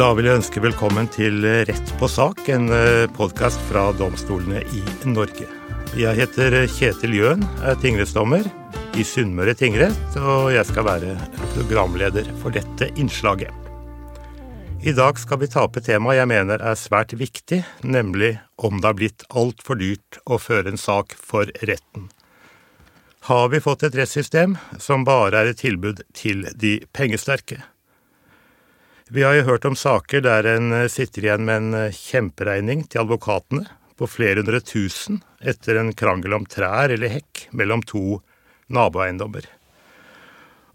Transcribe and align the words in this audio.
Da 0.00 0.14
vil 0.16 0.24
jeg 0.24 0.38
ønske 0.38 0.62
velkommen 0.64 1.10
til 1.12 1.42
Rett 1.68 1.90
på 2.00 2.08
sak, 2.08 2.38
en 2.48 2.70
podkast 3.12 3.60
fra 3.68 3.82
domstolene 3.92 4.62
i 4.72 4.78
Norge. 5.04 5.44
Jeg 5.92 6.16
heter 6.16 6.54
Kjetil 6.72 7.18
Jøen, 7.18 7.42
er 7.60 7.76
tingrettsdommer 7.82 8.46
i 8.96 9.04
Sunnmøre 9.04 9.52
tingrett, 9.60 10.14
og 10.16 10.54
jeg 10.54 10.64
skal 10.70 10.86
være 10.86 11.16
programleder 11.52 12.30
for 12.40 12.56
dette 12.56 12.88
innslaget. 12.94 13.52
I 14.80 14.94
dag 14.96 15.20
skal 15.20 15.42
vi 15.42 15.50
ta 15.52 15.66
opp 15.66 15.76
et 15.76 15.90
tema 15.90 16.14
jeg 16.16 16.30
mener 16.32 16.64
er 16.64 16.78
svært 16.80 17.12
viktig, 17.20 17.58
nemlig 17.84 18.38
om 18.56 18.80
det 18.80 18.88
har 18.88 18.96
blitt 18.96 19.26
altfor 19.28 19.76
dyrt 19.82 20.16
å 20.24 20.38
føre 20.40 20.72
en 20.72 20.80
sak 20.80 21.12
for 21.12 21.52
retten. 21.60 22.08
Har 23.28 23.52
vi 23.52 23.60
fått 23.60 23.84
et 23.84 24.00
rettssystem 24.00 24.56
som 24.80 25.04
bare 25.04 25.44
er 25.44 25.52
et 25.52 25.60
tilbud 25.60 26.00
til 26.16 26.46
de 26.56 26.78
pengesterke? 26.96 27.60
Vi 29.12 29.22
har 29.26 29.34
jo 29.34 29.46
hørt 29.48 29.64
om 29.66 29.74
saker 29.74 30.22
der 30.22 30.46
en 30.46 30.70
sitter 30.86 31.24
igjen 31.24 31.42
med 31.42 31.56
en 31.56 31.94
kjemperegning 31.94 32.84
til 32.86 33.00
advokatene 33.02 33.64
på 33.98 34.06
flere 34.06 34.38
hundre 34.38 34.60
tusen 34.62 35.16
etter 35.42 35.80
en 35.80 35.90
krangel 35.98 36.36
om 36.36 36.44
trær 36.46 36.94
eller 36.94 37.10
hekk 37.10 37.48
mellom 37.50 37.82
to 37.82 38.20
naboeiendommer. 38.70 39.48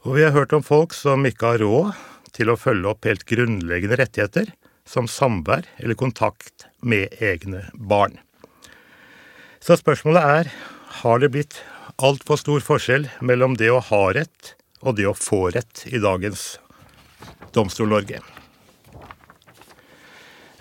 Og 0.03 0.17
vi 0.17 0.25
har 0.25 0.35
hørt 0.35 0.51
om 0.51 0.65
folk 0.67 0.91
som 0.97 1.23
ikke 1.23 1.53
har 1.53 1.63
råd 1.63 2.01
til 2.35 2.51
å 2.51 2.57
følge 2.59 2.91
opp 2.91 3.07
helt 3.07 3.23
grunnleggende 3.29 4.01
rettigheter, 4.03 4.51
som 4.83 5.07
samvær 5.07 5.63
eller 5.79 5.95
kontakt 5.95 6.67
med 6.83 7.15
egne 7.23 7.63
barn. 7.73 8.19
Så 9.63 9.79
spørsmålet 9.79 10.27
er 10.41 10.51
har 11.05 11.23
det 11.23 11.31
blitt 11.37 11.61
altfor 12.03 12.43
stor 12.43 12.67
forskjell 12.67 13.07
mellom 13.23 13.55
det 13.55 13.71
å 13.71 13.79
ha 13.79 14.03
rett 14.19 14.57
og 14.83 14.99
det 14.99 15.07
å 15.07 15.15
få 15.15 15.45
rett 15.55 15.87
i 15.87 16.03
dagens 16.03 16.57
Domstol-Norge. 17.55 18.19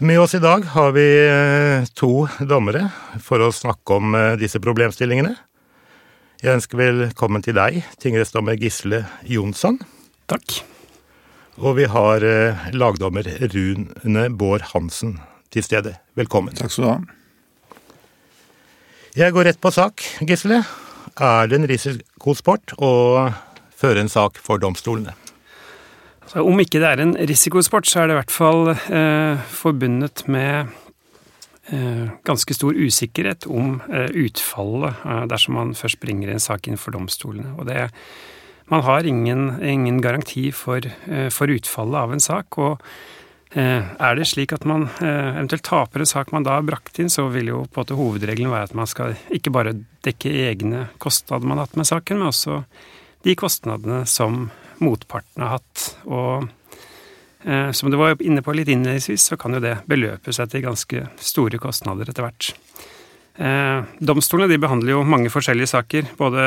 Med 0.04 0.20
oss 0.20 0.34
i 0.34 0.42
dag 0.42 0.64
har 0.74 0.90
vi 0.96 1.06
eh, 1.22 1.84
to 1.94 2.26
dommere 2.42 2.88
for 3.22 3.42
å 3.44 3.52
snakke 3.54 3.98
om 4.00 4.14
eh, 4.18 4.32
disse 4.40 4.58
problemstillingene. 4.62 5.30
Jeg 6.42 6.58
ønsker 6.58 6.80
velkommen 6.80 7.44
til 7.46 7.54
deg, 7.56 7.78
tingrettsdommer 8.02 8.58
Gisle 8.58 9.04
Jonsson. 9.30 9.78
Takk. 10.28 10.58
Og 11.62 11.78
vi 11.78 11.86
har 11.88 12.26
eh, 12.26 12.66
lagdommer 12.74 13.30
Rune 13.54 14.26
Bård 14.34 14.66
Hansen 14.74 15.20
til 15.54 15.62
stede. 15.62 15.94
Velkommen. 16.18 16.58
Takk 16.58 16.74
skal 16.74 16.84
du 16.84 16.90
ha. 16.90 16.98
Jeg 19.14 19.30
går 19.32 19.46
rett 19.46 19.62
på 19.62 19.70
sak, 19.70 20.02
Gisle. 20.26 20.64
Er 21.22 21.46
det 21.46 21.60
en 21.60 21.68
risikosport 21.70 22.74
å 22.82 22.94
føre 23.78 24.02
en 24.02 24.10
sak 24.10 24.42
for 24.42 24.58
domstolene? 24.58 25.14
Så 26.30 26.42
om 26.42 26.60
ikke 26.62 26.80
det 26.82 26.88
er 26.88 27.02
en 27.02 27.16
risikosport, 27.28 27.86
så 27.88 28.02
er 28.02 28.08
det 28.08 28.16
i 28.16 28.20
hvert 28.22 28.32
fall 28.32 28.70
eh, 28.72 29.42
forbundet 29.52 30.24
med 30.30 30.72
eh, 31.70 32.06
ganske 32.26 32.56
stor 32.56 32.76
usikkerhet 32.76 33.48
om 33.50 33.76
eh, 33.90 34.08
utfallet 34.24 35.04
eh, 35.04 35.24
dersom 35.30 35.58
man 35.58 35.74
først 35.78 36.00
bringer 36.02 36.32
en 36.32 36.42
sak 36.42 36.68
inn 36.68 36.80
for 36.80 36.96
domstolene. 36.96 37.54
Og 37.58 37.68
det, 37.68 37.90
man 38.72 38.84
har 38.86 39.06
ingen, 39.08 39.50
ingen 39.62 40.00
garanti 40.04 40.48
for, 40.56 40.80
eh, 40.84 41.28
for, 41.34 41.52
utfallet 41.52 42.00
av 42.00 42.16
en 42.16 42.24
sak. 42.24 42.58
og 42.58 42.80
eh, 43.52 43.84
er 43.84 44.18
det 44.18 44.26
slik 44.26 44.56
at 44.56 44.64
man 44.66 44.88
eventuelt 44.98 45.68
taper 45.68 46.02
en 46.02 46.10
sak 46.10 46.32
man 46.34 46.46
da 46.46 46.56
har 46.56 46.66
brakt 46.66 46.98
inn, 46.98 47.12
så 47.12 47.28
vil 47.30 47.52
jo 47.52 47.62
på 47.68 47.78
en 47.78 47.84
måte 47.84 48.00
hovedregelen 48.00 48.50
være 48.50 48.72
at 48.72 48.76
man 48.80 48.90
skal 48.90 49.14
ikke 49.30 49.52
bare 49.54 49.76
dekke 50.02 50.32
egne 50.48 50.88
kostnader 50.98 51.46
man 51.46 51.60
har 51.60 51.68
hatt 51.68 51.78
med 51.78 51.92
saken, 51.92 52.18
men 52.18 52.32
også 52.32 52.62
de 53.24 53.38
kostnadene 53.38 54.02
som 54.10 54.48
motparten 54.84 55.44
har 55.44 55.56
hatt. 55.58 55.86
Og 56.06 56.46
eh, 57.44 57.70
som 57.76 57.90
du 57.90 57.98
var 58.00 58.20
inne 58.22 58.44
på 58.44 58.54
litt 58.56 58.70
innledningsvis, 58.72 59.30
så 59.30 59.40
kan 59.40 59.56
jo 59.56 59.62
det 59.64 59.78
beløpe 59.90 60.34
seg 60.34 60.52
til 60.52 60.66
ganske 60.66 61.06
store 61.18 61.60
kostnader 61.62 62.10
etter 62.10 62.26
hvert. 62.26 62.52
Eh, 63.34 63.80
domstolene 63.98 64.52
de 64.52 64.60
behandler 64.62 64.94
jo 64.94 65.04
mange 65.08 65.32
forskjellige 65.32 65.72
saker. 65.74 66.14
Både 66.20 66.46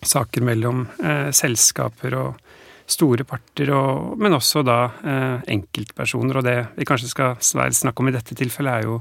saker 0.00 0.44
mellom 0.46 0.86
eh, 1.02 1.28
selskaper 1.36 2.16
og 2.18 2.46
store 2.90 3.24
parter, 3.28 3.70
og, 3.74 4.16
men 4.18 4.34
også 4.34 4.64
da 4.66 4.78
eh, 5.04 5.36
enkeltpersoner. 5.54 6.40
Og 6.40 6.46
det 6.46 6.56
vi 6.78 6.88
kanskje 6.88 7.12
skal 7.12 7.38
snakke 7.42 8.02
om 8.02 8.10
i 8.10 8.14
dette 8.16 8.36
tilfellet, 8.38 8.80
er 8.80 8.88
jo 8.88 9.00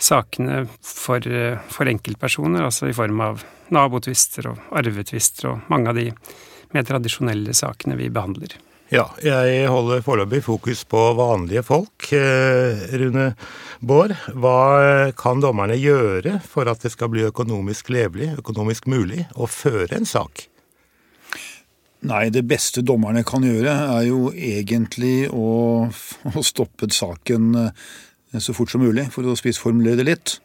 sakene 0.00 0.64
for, 0.82 1.22
eh, 1.26 1.58
for 1.70 1.90
enkeltpersoner, 1.90 2.64
altså 2.66 2.90
i 2.90 2.96
form 2.96 3.22
av 3.24 3.44
nabotvister 3.74 4.50
og 4.50 4.74
arvetvister 4.76 5.50
og 5.52 5.70
mange 5.72 5.90
av 5.90 5.98
de 5.98 6.10
mer 6.74 6.86
tradisjonelle 6.86 7.54
sakene 7.56 7.98
vi 7.98 8.10
behandler. 8.12 8.56
Ja, 8.92 9.06
jeg 9.24 9.64
holder 9.72 10.02
foreløpig 10.04 10.42
fokus 10.44 10.82
på 10.86 11.00
vanlige 11.16 11.64
folk. 11.64 12.04
Eh, 12.12 12.82
Rune 13.00 13.30
Bård, 13.80 14.12
hva 14.36 15.10
kan 15.16 15.40
dommerne 15.40 15.78
gjøre 15.80 16.36
for 16.44 16.68
at 16.68 16.84
det 16.84 16.92
skal 16.92 17.10
bli 17.10 17.24
økonomisk 17.24 17.88
levelig, 17.94 18.34
økonomisk 18.42 18.86
mulig, 18.92 19.24
å 19.34 19.48
føre 19.48 19.96
en 19.96 20.08
sak? 20.08 20.46
Nei, 22.04 22.28
det 22.28 22.44
beste 22.44 22.84
dommerne 22.84 23.24
kan 23.24 23.42
gjøre, 23.42 23.72
er 23.96 24.06
jo 24.10 24.28
egentlig 24.30 25.30
å, 25.32 25.88
å 25.88 26.44
stoppe 26.44 26.90
saken 26.92 27.50
eh, 27.64 27.84
så 28.36 28.52
fort 28.52 28.70
som 28.74 28.84
mulig, 28.84 29.08
for 29.14 29.24
å 29.24 29.38
spissformulere 29.38 30.02
det 30.02 30.10
litt. 30.10 30.38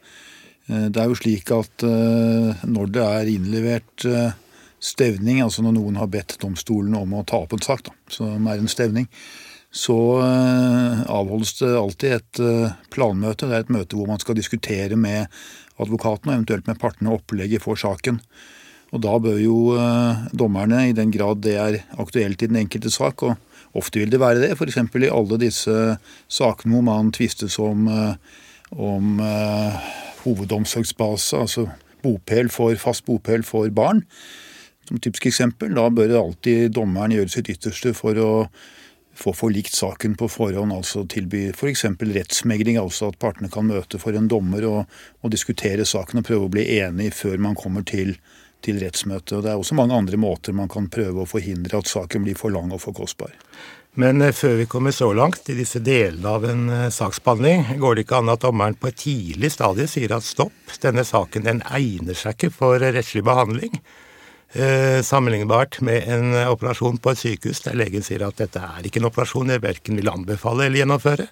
Eh, 0.72 0.88
det 0.88 1.04
er 1.04 1.12
jo 1.12 1.20
slik 1.20 1.52
at 1.54 1.84
når 1.84 2.96
det 2.96 3.04
er 3.04 3.34
innlevert 3.36 4.08
stevning, 4.80 5.42
altså 5.44 5.64
når 5.66 5.76
noen 5.76 6.00
har 6.00 6.10
bedt 6.12 6.38
domstolen 6.42 6.96
om 6.98 7.14
å 7.18 7.26
ta 7.28 7.44
opp 7.44 7.54
en 7.56 7.64
sak, 7.64 7.86
da, 7.88 7.96
som 8.12 8.48
er 8.48 8.62
en 8.62 8.72
stevning, 8.72 9.08
så 9.70 9.96
eh, 10.24 11.02
avholdes 11.14 11.60
det 11.60 11.74
alltid 11.78 12.14
et 12.16 12.40
eh, 12.42 12.78
planmøte. 12.94 13.46
Det 13.46 13.58
er 13.58 13.66
et 13.66 13.74
møte 13.74 13.98
hvor 13.98 14.10
man 14.10 14.22
skal 14.22 14.38
diskutere 14.40 14.98
med 14.98 15.30
advokaten 15.80 16.32
og 16.32 16.40
eventuelt 16.40 16.70
med 16.70 16.80
partene 16.82 17.14
opplegget 17.14 17.64
for 17.64 17.80
saken. 17.80 18.18
Og 18.90 19.04
da 19.06 19.14
bør 19.22 19.38
jo 19.38 19.60
eh, 19.78 20.26
dommerne, 20.34 20.88
i 20.90 20.98
den 20.98 21.14
grad 21.14 21.44
det 21.46 21.56
er 21.62 21.80
aktuelt 22.02 22.42
i 22.42 22.50
den 22.50 22.64
enkelte 22.64 22.90
sak, 22.94 23.22
og 23.22 23.78
ofte 23.78 24.02
vil 24.02 24.10
det 24.10 24.22
være 24.22 24.42
det, 24.42 24.56
f.eks. 24.58 24.80
i 24.82 25.14
alle 25.14 25.38
disse 25.38 25.78
sakene 26.26 26.74
hvor 26.74 26.88
man 26.88 27.14
tvistes 27.14 27.60
om, 27.62 27.86
om 28.74 29.20
hovedomsorgsbase, 30.24 31.38
altså 31.38 31.68
bopel 32.02 32.50
for, 32.50 32.74
fast 32.82 33.06
bopel 33.06 33.46
for 33.46 33.70
barn, 33.70 34.02
som 34.90 35.00
typisk 35.00 35.30
eksempel. 35.30 35.72
Da 35.78 35.88
bør 35.94 36.18
alltid 36.24 36.74
dommeren 36.76 37.14
gjøre 37.16 37.32
sitt 37.32 37.50
ytterste 37.54 37.94
for 37.98 38.20
å 38.20 38.32
få 39.20 39.34
forlikt 39.36 39.76
saken 39.76 40.16
på 40.16 40.30
forhånd, 40.32 40.74
altså 40.74 41.04
tilby 41.10 41.50
f.eks. 41.52 41.86
Rettsmegling, 42.00 42.80
altså 42.80 43.12
at 43.12 43.20
partene 43.20 43.52
kan 43.52 43.68
møte 43.68 44.00
for 44.00 44.16
en 44.16 44.30
dommer 44.32 44.68
og, 44.70 45.00
og, 45.20 45.32
diskutere 45.34 45.88
saken 45.88 46.22
og 46.22 46.30
prøve 46.30 46.48
å 46.48 46.54
bli 46.54 46.68
enig 46.80 47.12
før 47.18 47.42
man 47.44 47.58
kommer 47.60 47.84
til, 47.88 48.16
til 48.64 48.80
rettsmøtet. 48.84 49.36
Og 49.38 49.44
Det 49.44 49.52
er 49.52 49.60
også 49.60 49.78
mange 49.80 49.98
andre 49.98 50.20
måter 50.20 50.56
man 50.56 50.72
kan 50.72 50.88
prøve 50.92 51.26
å 51.26 51.30
forhindre 51.30 51.82
at 51.82 51.92
saken 51.92 52.26
blir 52.26 52.40
for 52.40 52.56
lang 52.56 52.72
og 52.72 52.84
for 52.86 52.96
kostbar. 52.96 53.36
Men 54.00 54.22
eh, 54.24 54.36
før 54.36 54.60
vi 54.62 54.70
kommer 54.72 54.96
så 54.96 55.12
langt 55.18 55.50
i 55.52 55.58
disse 55.58 55.82
delene 55.84 56.36
av 56.38 56.46
en 56.48 56.68
eh, 56.72 56.92
saksbehandling, 56.94 57.74
går 57.82 57.98
det 57.98 58.06
ikke 58.06 58.22
an 58.22 58.32
at 58.32 58.46
dommeren 58.46 58.78
på 58.80 58.88
et 58.88 59.02
tidlig 59.04 59.52
stadie 59.52 59.90
sier 59.92 60.14
at 60.16 60.28
stopp, 60.28 60.78
denne 60.80 61.04
saken 61.04 61.44
den 61.44 61.66
egner 61.68 62.16
seg 62.16 62.38
ikke 62.38 62.54
for 62.56 62.80
rettslig 62.80 63.26
behandling 63.28 63.74
eh, 63.76 63.98
sammenlignbart 64.50 65.78
med 65.86 66.08
en 66.10 66.32
operasjon 66.50 66.98
på 66.98 67.12
et 67.14 67.20
sykehus 67.22 67.60
der 67.68 67.76
legen 67.78 68.02
sier 68.02 68.24
at 68.26 68.40
dette 68.42 68.58
er 68.58 68.88
ikke 68.88 68.98
en 68.98 69.10
operasjon 69.12 69.52
jeg 69.54 69.62
verken 69.62 70.00
vil 70.00 70.10
anbefale 70.10 70.66
eller 70.66 70.82
gjennomføre? 70.82 71.28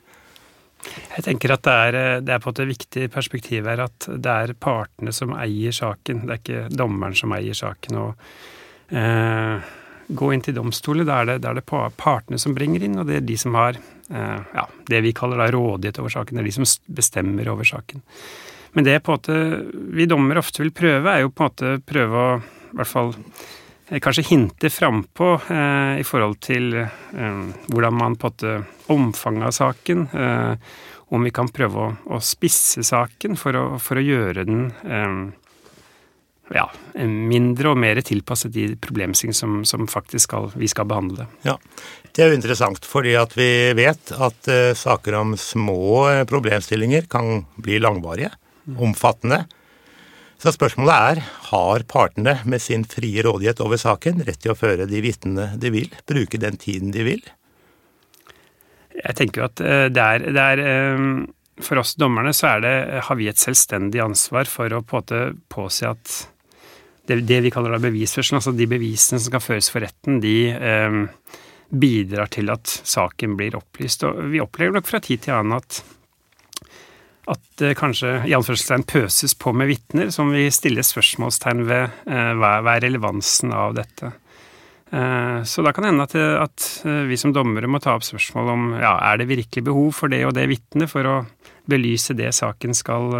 Jeg 0.86 1.26
tenker 1.26 1.54
at 1.56 1.66
det 1.66 1.74
er, 1.88 1.98
eh, 1.98 2.20
det 2.24 2.36
er 2.36 2.44
på 2.44 2.54
et 2.54 2.64
viktig 2.70 3.08
perspektiv 3.14 3.68
her 3.70 3.84
at 3.88 4.08
det 4.08 4.36
er 4.44 4.54
partene 4.60 5.14
som 5.16 5.34
eier 5.38 5.74
saken. 5.76 6.26
Det 6.26 6.36
er 6.36 6.42
ikke 6.42 6.78
dommeren 6.78 7.18
som 7.18 7.34
eier 7.36 7.58
saken. 7.58 8.00
og 8.04 8.96
eh, 8.96 9.74
Gå 10.08 10.32
inn 10.32 10.44
til 10.44 10.56
domstolen, 10.56 11.08
da 11.08 11.20
er, 11.20 11.32
det, 11.32 11.42
det, 11.44 11.50
er 11.50 11.58
det 11.60 11.96
partene 12.00 12.38
som 12.40 12.54
bringer 12.56 12.86
inn, 12.86 13.00
og 13.02 13.10
det 13.10 13.18
er 13.18 13.26
de 13.28 13.36
som 13.40 13.58
har 13.60 13.76
eh, 13.76 14.38
ja, 14.56 14.68
det 14.88 15.02
vi 15.04 15.16
kaller 15.16 15.42
da 15.42 15.50
rådighet 15.52 16.00
over 16.00 16.14
saken. 16.14 16.38
Det 16.38 16.46
er 16.46 16.52
de 16.52 16.56
som 16.56 16.70
bestemmer 16.96 17.50
over 17.52 17.68
saken. 17.68 18.06
Men 18.78 18.86
det 18.86 19.02
på 19.04 19.12
en 19.12 19.18
måte 19.18 19.36
vi 19.98 20.06
dommere 20.08 20.44
ofte 20.44 20.62
vil 20.62 20.76
prøve, 20.76 21.12
er 21.12 21.26
jo 21.26 21.34
på 21.34 21.44
en 21.44 21.52
måte 21.52 21.74
prøve 21.88 22.24
å 22.24 22.30
i 22.72 22.78
hvert 22.80 22.92
fall 22.92 23.14
eh, 23.16 24.00
kanskje 24.04 24.28
hinter 24.30 24.74
frampå 24.74 25.34
eh, 25.54 25.96
i 26.02 26.06
forhold 26.08 26.38
til 26.44 26.78
eh, 26.82 27.42
hvordan 27.72 27.98
man 27.98 28.20
på 28.20 28.32
en 28.32 28.38
måte 28.38 28.58
Omfanget 28.88 29.50
av 29.50 29.52
saken. 29.52 30.06
Eh, 30.16 30.76
om 31.12 31.24
vi 31.24 31.32
kan 31.36 31.50
prøve 31.52 31.82
å, 31.82 31.90
å 32.16 32.22
spisse 32.24 32.84
saken 32.88 33.36
for 33.40 33.56
å, 33.56 33.66
for 33.84 34.00
å 34.00 34.04
gjøre 34.04 34.46
den 34.48 34.70
eh, 34.88 35.18
ja, 36.56 36.66
mindre 37.04 37.74
og 37.74 37.80
mer 37.80 38.00
tilpasset 38.06 38.54
de 38.56 38.70
problemstillinger 38.80 39.36
som, 39.36 39.60
som 39.68 39.88
faktisk 39.92 40.30
skal, 40.30 40.50
vi 40.56 40.70
skal 40.72 40.88
behandle. 40.90 41.28
Ja, 41.48 41.58
Det 42.12 42.24
er 42.24 42.32
jo 42.32 42.38
interessant, 42.38 42.86
fordi 42.88 43.16
at 43.20 43.36
vi 43.38 43.50
vet 43.78 44.14
at 44.16 44.50
uh, 44.50 44.72
saker 44.78 45.20
om 45.20 45.36
små 45.38 46.24
problemstillinger 46.30 47.10
kan 47.12 47.44
bli 47.62 47.82
langvarige, 47.84 48.32
omfattende. 48.78 49.44
Så 50.38 50.54
spørsmålet 50.54 50.94
er 50.94 51.24
har 51.50 51.84
partene 51.90 52.36
med 52.46 52.62
sin 52.62 52.86
frie 52.86 53.24
rådighet 53.26 53.62
over 53.66 53.80
saken 53.82 54.22
rett 54.28 54.40
til 54.44 54.54
å 54.54 54.58
føre 54.58 54.86
de 54.90 55.02
vitnene 55.02 55.50
de 55.58 55.72
vil, 55.74 55.90
bruke 56.10 56.38
den 56.42 56.60
tiden 56.62 56.94
de 56.94 57.06
vil? 57.08 57.24
Jeg 58.98 59.18
tenker 59.18 59.42
jo 59.42 59.48
at 59.48 59.62
det 59.94 60.04
er, 60.04 60.24
det 60.34 60.44
er 60.44 60.62
For 61.62 61.82
oss 61.82 61.96
dommerne 61.98 62.34
så 62.38 62.56
det, 62.62 63.02
har 63.06 63.18
vi 63.18 63.30
et 63.30 63.42
selvstendig 63.42 64.02
ansvar 64.04 64.46
for 64.50 64.74
å 64.74 64.84
på 64.86 65.02
påse 65.50 65.90
at 65.90 66.18
det, 67.08 67.22
det, 67.26 67.42
vi 67.42 67.52
kaller 67.54 67.74
da 67.74 67.80
bevisførselen, 67.82 68.42
altså 68.42 68.52
de 68.52 68.68
bevisene 68.70 69.20
som 69.20 69.32
skal 69.32 69.44
føres 69.44 69.70
for 69.72 69.82
retten, 69.82 70.20
de 70.22 70.52
eh, 70.52 70.98
bidrar 71.70 72.30
til 72.34 72.52
at 72.52 72.68
saken 72.68 73.38
blir 73.40 73.56
opplyst. 73.58 74.04
Og 74.04 74.28
vi 74.34 74.42
opplever 74.44 74.78
nok 74.78 74.90
fra 74.90 75.00
tid 75.04 75.24
til 75.24 75.38
annen 75.38 75.56
at 75.58 75.80
at 77.28 77.44
det 77.60 77.76
kanskje 77.80 78.22
i 78.28 78.36
anførselstegn 78.38 78.86
pøses 78.88 79.36
på 79.36 79.52
med 79.56 79.68
vitner, 79.72 80.12
som 80.16 80.32
vi 80.32 80.46
stiller 80.54 80.86
spørsmålstegn 80.86 81.66
ved 81.68 81.84
eh, 82.08 82.32
hva, 82.40 82.60
er 82.72 82.86
relevansen 82.86 83.52
av 83.56 83.76
dette. 83.76 84.14
Eh, 84.96 85.42
så 85.44 85.66
da 85.66 85.74
kan 85.76 85.84
det 85.84 85.92
hende 85.92 86.08
at, 86.08 86.16
at, 86.46 86.68
eh, 86.88 87.04
vi 87.10 87.20
som 87.20 87.36
dommere 87.36 87.68
må 87.68 87.82
ta 87.84 87.98
opp 87.98 88.08
spørsmål 88.08 88.54
om 88.54 88.66
ja, 88.80 88.96
er 89.10 89.20
det 89.20 89.30
virkelig 89.34 89.66
behov 89.68 89.92
for 90.00 90.14
det 90.14 90.24
og 90.28 90.38
det 90.38 90.48
vitnet 90.54 90.92
for 90.92 91.10
å 91.10 91.18
belyse 91.68 92.16
det 92.16 92.32
saken 92.32 92.72
skal, 92.78 93.12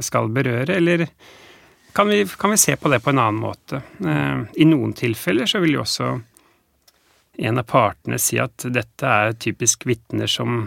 skal 0.00 0.30
berøre, 0.32 0.78
eller 0.78 1.04
kan 1.92 2.08
vi, 2.08 2.22
kan 2.24 2.54
vi, 2.54 2.56
se 2.56 2.72
på 2.80 2.88
det 2.88 3.02
på 3.04 3.12
en 3.12 3.20
annen 3.20 3.42
måte? 3.42 3.82
I 4.00 4.64
noen 4.64 4.94
tilfeller 4.96 5.44
så 5.44 5.60
vil 5.60 5.74
jo 5.76 5.82
også 5.82 6.06
en 7.44 7.60
av 7.60 7.66
partene 7.68 8.16
si 8.16 8.38
at 8.40 8.64
dette 8.72 9.04
er 9.04 9.36
typisk 9.36 9.84
vitner 9.84 10.30
som 10.30 10.62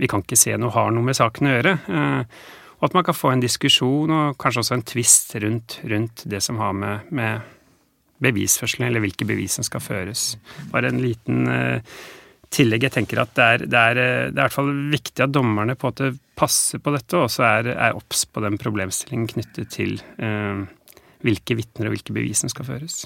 vi 0.00 0.08
kan 0.08 0.24
ikke 0.24 0.38
se 0.38 0.56
noe 0.56 0.72
har 0.74 0.90
noe 0.94 1.04
med 1.04 1.18
saken 1.18 1.48
å 1.48 1.54
gjøre. 1.54 1.76
Eh, 1.92 2.44
og 2.80 2.86
at 2.88 2.96
man 2.96 3.04
kan 3.04 3.16
få 3.16 3.34
en 3.34 3.42
diskusjon 3.42 4.12
og 4.16 4.38
kanskje 4.40 4.62
også 4.62 4.76
en 4.78 4.86
tvist 4.88 5.34
rundt, 5.42 5.80
rundt 5.90 6.24
det 6.32 6.40
som 6.44 6.60
har 6.62 6.72
med, 6.72 7.10
med 7.12 7.44
bevisførselen, 8.24 8.86
eller 8.88 9.04
hvilke 9.04 9.26
bevis 9.28 9.58
som 9.58 9.66
skal 9.66 9.84
føres. 9.84 10.30
Bare 10.72 10.88
en 10.88 11.02
liten 11.02 11.44
uh, 11.44 11.98
tillegg. 12.48 12.86
Jeg 12.86 12.94
tenker 12.94 13.20
at 13.20 13.34
det 13.36 13.44
er, 13.44 13.64
det, 13.66 13.82
er, 13.82 13.98
det 14.00 14.06
er, 14.06 14.32
i 14.32 14.38
hvert 14.40 14.56
fall 14.56 14.70
viktig 14.94 15.26
at 15.26 15.34
dommerne 15.34 15.76
på 15.76 15.90
at 15.92 16.00
det 16.00 16.14
passer 16.40 16.80
på 16.80 16.94
dette, 16.94 17.18
og 17.18 17.28
også 17.28 17.44
er 17.44 17.98
obs 17.98 18.24
på 18.24 18.40
den 18.46 18.56
problemstillingen 18.60 19.28
knyttet 19.28 19.74
til 19.76 19.98
eh, 20.16 20.62
hvilke 21.20 21.58
vitner 21.58 21.90
og 21.90 21.98
hvilke 21.98 22.16
bevis 22.16 22.40
som 22.40 22.52
skal 22.52 22.64
føres. 22.64 23.02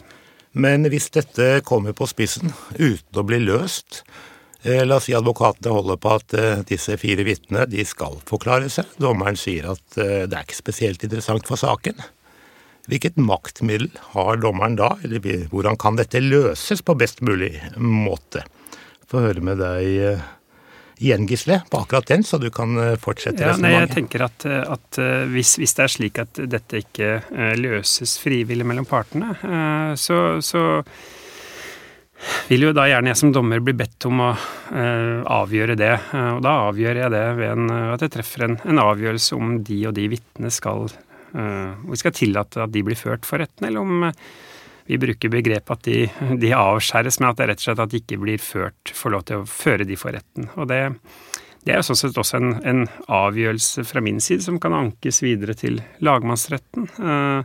Men 0.54 0.86
hvis 0.86 1.10
dette 1.18 1.64
kommer 1.66 1.98
på 1.98 2.06
spissen 2.06 2.54
uten 2.78 3.18
å 3.18 3.26
bli 3.26 3.42
løst, 3.42 4.04
Eh, 4.04 4.33
la 4.64 4.96
oss 4.96 5.08
si 5.08 5.14
advokatene 5.16 5.72
holder 5.76 5.98
på 6.00 6.12
at 6.16 6.34
eh, 6.38 6.60
disse 6.68 6.96
fire 7.00 7.24
vitnene 7.26 7.66
de 7.68 7.84
skal 7.84 8.16
forklare 8.28 8.70
seg. 8.72 8.88
Dommeren 9.02 9.36
sier 9.36 9.68
at 9.74 9.98
eh, 10.00 10.24
det 10.24 10.38
er 10.38 10.46
ikke 10.46 10.56
spesielt 10.56 11.04
interessant 11.04 11.48
for 11.48 11.60
saken. 11.60 12.00
Hvilket 12.88 13.18
maktmiddel 13.20 13.90
har 14.14 14.40
dommeren 14.40 14.76
da, 14.80 14.94
eller 15.04 15.20
hvordan 15.52 15.76
kan 15.80 15.96
dette 16.00 16.20
løses 16.20 16.84
på 16.84 16.96
best 17.00 17.22
mulig 17.24 17.52
måte? 17.80 18.44
Få 19.08 19.22
høre 19.24 19.44
med 19.44 19.60
deg 19.60 20.20
igjen, 21.00 21.24
Gisle, 21.28 21.62
på 21.72 21.80
akkurat 21.80 22.08
den, 22.12 22.24
så 22.24 22.36
du 22.40 22.50
kan 22.52 22.76
fortsette 23.00 23.40
ja, 23.40 23.54
resonnementet. 23.54 23.88
Jeg 23.88 23.96
tenker 24.02 24.26
at, 24.28 24.46
at 24.76 25.00
hvis, 25.32 25.56
hvis, 25.60 25.76
det 25.76 25.84
er 25.84 25.92
slik 25.96 26.20
at 26.20 26.40
dette 26.52 26.82
ikke 26.84 27.10
løses 27.56 28.18
frivillig 28.20 28.68
mellom 28.68 28.88
partene, 28.88 29.32
så, 29.96 30.20
så 30.44 30.64
vil 32.48 32.66
jo 32.66 32.72
da 32.76 32.86
gjerne 32.88 33.12
jeg 33.12 33.20
som 33.20 33.32
dommer 33.34 33.62
bli 33.64 33.74
bedt 33.76 34.06
om 34.08 34.22
å 34.24 34.30
uh, 34.34 35.20
avgjøre 35.40 35.76
det. 35.80 35.92
Uh, 36.12 36.36
og 36.36 36.42
da 36.44 36.54
avgjør 36.68 37.02
jeg 37.04 37.14
det 37.14 37.24
ved 37.40 37.52
en, 37.52 37.68
uh, 37.72 37.92
at 37.94 38.04
jeg 38.04 38.14
treffer 38.16 38.46
en, 38.48 38.56
en, 38.64 38.82
avgjørelse 38.84 39.38
om 39.38 39.58
de 39.66 39.80
og 39.88 39.96
de 39.96 40.08
vitnene 40.16 40.52
skal 40.54 40.88
Vi 41.34 41.96
skal 41.98 42.12
tillate 42.14 42.60
at 42.62 42.70
de 42.70 42.84
blir 42.86 42.94
ført 42.94 43.24
for 43.26 43.42
retten, 43.42 43.66
eller 43.66 43.82
om 43.82 44.04
vi 44.86 44.98
bruker 45.02 45.32
begrepet 45.32 45.72
at 45.72 45.86
de, 45.88 46.04
de, 46.42 46.52
avskjæres, 46.54 47.18
men 47.18 47.32
at 47.32 47.40
det 47.40 47.42
er 47.42 47.50
rett 47.50 47.62
og 47.62 47.66
slett 47.66 47.82
at 47.82 47.90
de 47.90 48.00
ikke 48.02 48.20
blir 48.22 48.38
ført, 48.38 48.92
får 48.94 49.14
lov 49.16 49.24
til 49.26 49.40
å 49.40 49.48
føre 49.50 49.88
de 49.88 49.96
for 49.98 50.14
retten. 50.14 50.46
Og 50.54 50.68
det, 50.70 50.78
det 51.64 51.74
er 51.74 51.80
jo 51.80 51.88
sånn 51.88 51.98
sett 52.04 52.20
også 52.20 52.38
en, 52.38 52.54
en, 52.62 52.84
avgjørelse 53.08 53.86
fra 53.88 54.04
min 54.04 54.20
side 54.22 54.46
som 54.46 54.60
kan 54.62 54.76
ankes 54.76 55.22
videre 55.24 55.56
til 55.58 55.80
lagmannsretten. 56.04 56.86
Uh, 57.00 57.42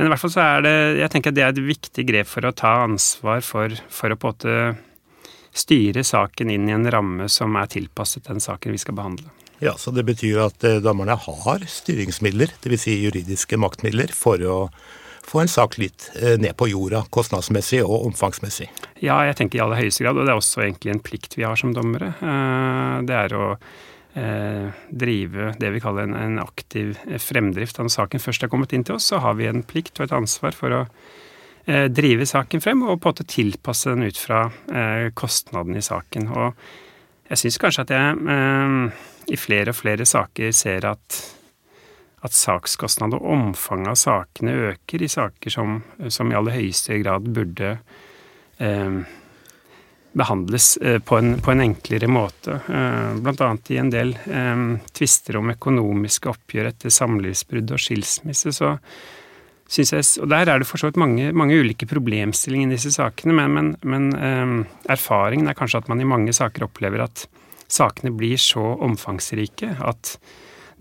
men 0.00 0.08
i 0.08 0.12
hvert 0.14 0.22
fall 0.22 0.32
så 0.32 0.40
er 0.40 0.62
det 0.64 0.76
Jeg 0.96 1.12
tenker 1.12 1.28
at 1.28 1.36
det 1.36 1.42
er 1.44 1.50
et 1.52 1.58
viktig 1.60 2.04
grep 2.08 2.28
for 2.30 2.48
å 2.48 2.54
ta 2.56 2.70
ansvar 2.86 3.42
for, 3.44 3.74
for 3.92 4.14
å 4.14 4.16
på 4.16 4.30
en 4.30 4.32
måte 4.32 4.54
styre 5.52 6.00
saken 6.06 6.48
inn 6.54 6.70
i 6.70 6.72
en 6.72 6.88
ramme 6.88 7.26
som 7.28 7.58
er 7.60 7.68
tilpasset 7.68 8.30
den 8.30 8.40
saken 8.40 8.72
vi 8.72 8.80
skal 8.80 8.96
behandle. 8.96 9.28
Ja, 9.60 9.74
Så 9.76 9.92
det 9.92 10.06
betyr 10.08 10.38
at 10.46 10.64
eh, 10.64 10.78
dommerne 10.80 11.18
har 11.20 11.66
styringsmidler, 11.68 12.54
dvs. 12.64 12.86
Si 12.86 12.96
juridiske 13.02 13.58
maktmidler, 13.60 14.14
for 14.16 14.40
å 14.40 14.56
få 15.26 15.42
en 15.42 15.52
sak 15.52 15.76
litt 15.82 16.08
eh, 16.16 16.38
ned 16.40 16.56
på 16.56 16.70
jorda 16.70 17.02
kostnadsmessig 17.12 17.82
og 17.84 18.06
omfangsmessig? 18.08 18.70
Ja, 19.04 19.18
jeg 19.28 19.36
tenker 19.36 19.60
i 19.60 19.64
aller 19.66 19.82
høyeste 19.82 20.06
grad, 20.06 20.16
og 20.16 20.24
det 20.24 20.32
er 20.32 20.40
også 20.40 20.64
egentlig 20.64 20.94
en 20.94 21.04
plikt 21.04 21.36
vi 21.36 21.44
har 21.44 21.60
som 21.60 21.74
dommere. 21.76 22.14
Eh, 22.24 22.96
det 23.10 23.18
er 23.26 23.36
å 23.36 23.52
drive 24.10 25.52
det 25.62 25.68
vi 25.70 25.80
kaller 25.80 26.08
en, 26.08 26.16
en, 26.18 26.38
aktiv 26.42 26.96
fremdrift. 27.22 27.78
Når 27.78 27.92
saken 27.94 28.22
først 28.22 28.42
er 28.42 28.50
kommet 28.50 28.72
inn 28.74 28.82
til 28.82 28.96
oss, 28.96 29.06
så 29.12 29.20
har 29.22 29.36
vi 29.38 29.46
en 29.46 29.62
plikt 29.62 30.00
og 30.00 30.08
et 30.08 30.14
ansvar 30.16 30.56
for 30.56 30.74
å 30.74 30.80
eh, 31.66 31.86
drive 31.94 32.26
saken 32.26 32.64
frem, 32.64 32.82
og 32.82 32.98
på 32.98 33.06
en 33.06 33.12
måte 33.12 33.28
tilpasse 33.30 33.94
den 33.94 34.08
ut 34.08 34.18
fra 34.18 34.48
kostnadene 34.50 35.12
kostnaden 35.14 35.78
i 35.78 35.84
saken. 35.86 36.26
Og 36.34 37.30
jeg 37.30 37.44
syns 37.44 37.60
kanskje 37.62 37.86
at 37.86 37.94
jeg 37.94 38.18
eh, 38.34 39.04
i 39.30 39.38
flere 39.38 39.70
og 39.70 39.78
flere 39.78 40.08
saker 40.08 40.50
ser 40.58 40.90
at 40.90 41.20
at 42.20 42.36
sakskostnad 42.36 43.14
og 43.16 43.24
omfanget 43.32 43.94
av 43.94 43.96
sakene 43.96 44.56
øker 44.70 45.04
i 45.04 45.08
saker 45.08 45.54
som, 45.54 45.78
som 46.12 46.28
i 46.28 46.36
aller 46.36 46.58
høyeste 46.58 46.98
grad 47.00 47.30
burde 47.32 47.70
eh, 48.60 48.98
behandles 50.12 50.76
eh, 50.76 50.98
på 50.98 51.18
en, 51.18 51.38
på 51.40 51.52
en, 51.52 51.60
enklere 51.60 52.08
måte. 52.10 52.58
Bl.a. 52.66 53.14
blant 53.22 53.40
annet 53.46 53.70
i 53.70 53.78
en 53.80 53.92
del 53.92 54.12
um, 54.26 54.78
tvister 54.96 55.38
om 55.38 55.52
økonomiske 55.52 56.30
oppgjør 56.32 56.70
etter 56.72 56.94
samlivsbrudd 56.94 57.74
og 57.74 57.82
skilsmisse, 57.82 58.54
så 58.56 58.74
syns 59.70 59.92
jeg 59.94 60.06
Og 60.24 60.30
der 60.32 60.50
er 60.50 60.58
det 60.58 60.66
for 60.66 60.82
så 60.82 60.90
vidt 60.90 60.98
mange, 60.98 61.30
mange, 61.30 61.54
ulike 61.54 61.86
problemstillinger 61.86 62.72
i 62.72 62.74
disse 62.74 62.90
sakene, 62.96 63.36
men, 63.38 63.76
men, 63.86 64.08
men 64.10 64.64
erfaringen 64.90 65.46
er 65.46 65.54
kanskje 65.54 65.84
at 65.84 65.90
man 65.92 66.02
i 66.02 66.08
mange 66.08 66.34
saker 66.34 66.66
opplever 66.66 67.04
at 67.04 67.28
sakene 67.70 68.10
blir 68.10 68.40
så 68.42 68.64
omfangsrike 68.82 69.76
at 69.78 70.16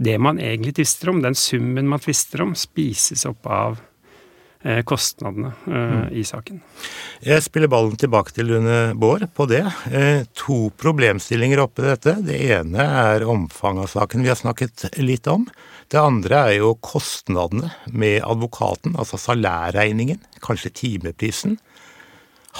det 0.02 0.16
man 0.18 0.40
egentlig 0.42 0.74
tvister 0.80 1.12
om, 1.12 1.22
den 1.22 1.38
summen 1.38 1.92
man 1.92 2.02
tvister 2.02 2.42
om, 2.42 2.56
spises 2.58 3.28
opp 3.30 3.46
av 3.46 3.78
Eh, 3.78 3.89
kostnadene 4.84 5.54
eh, 5.68 5.72
mm. 5.72 6.08
i 6.20 6.24
saken. 6.28 6.60
Jeg 7.24 7.44
spiller 7.46 7.72
ballen 7.72 7.96
tilbake 8.00 8.34
til 8.36 8.50
Lune 8.50 8.80
Bård 9.00 9.24
på 9.36 9.48
det. 9.48 9.64
Eh, 9.88 10.26
to 10.36 10.68
problemstillinger 10.80 11.62
oppi 11.64 11.86
dette. 11.86 12.18
Det 12.28 12.40
ene 12.58 12.84
er 12.84 13.28
omfanget 13.30 13.88
av 13.88 13.94
saken 13.94 14.26
vi 14.26 14.32
har 14.32 14.40
snakket 14.40 14.90
litt 15.00 15.30
om. 15.32 15.48
Det 15.90 16.02
andre 16.02 16.44
er 16.50 16.58
jo 16.60 16.76
kostnadene 16.84 17.72
med 17.88 18.20
advokaten, 18.28 19.00
altså 19.00 19.18
salærregningen, 19.22 20.20
kanskje 20.44 20.76
timeprisen. 20.84 21.58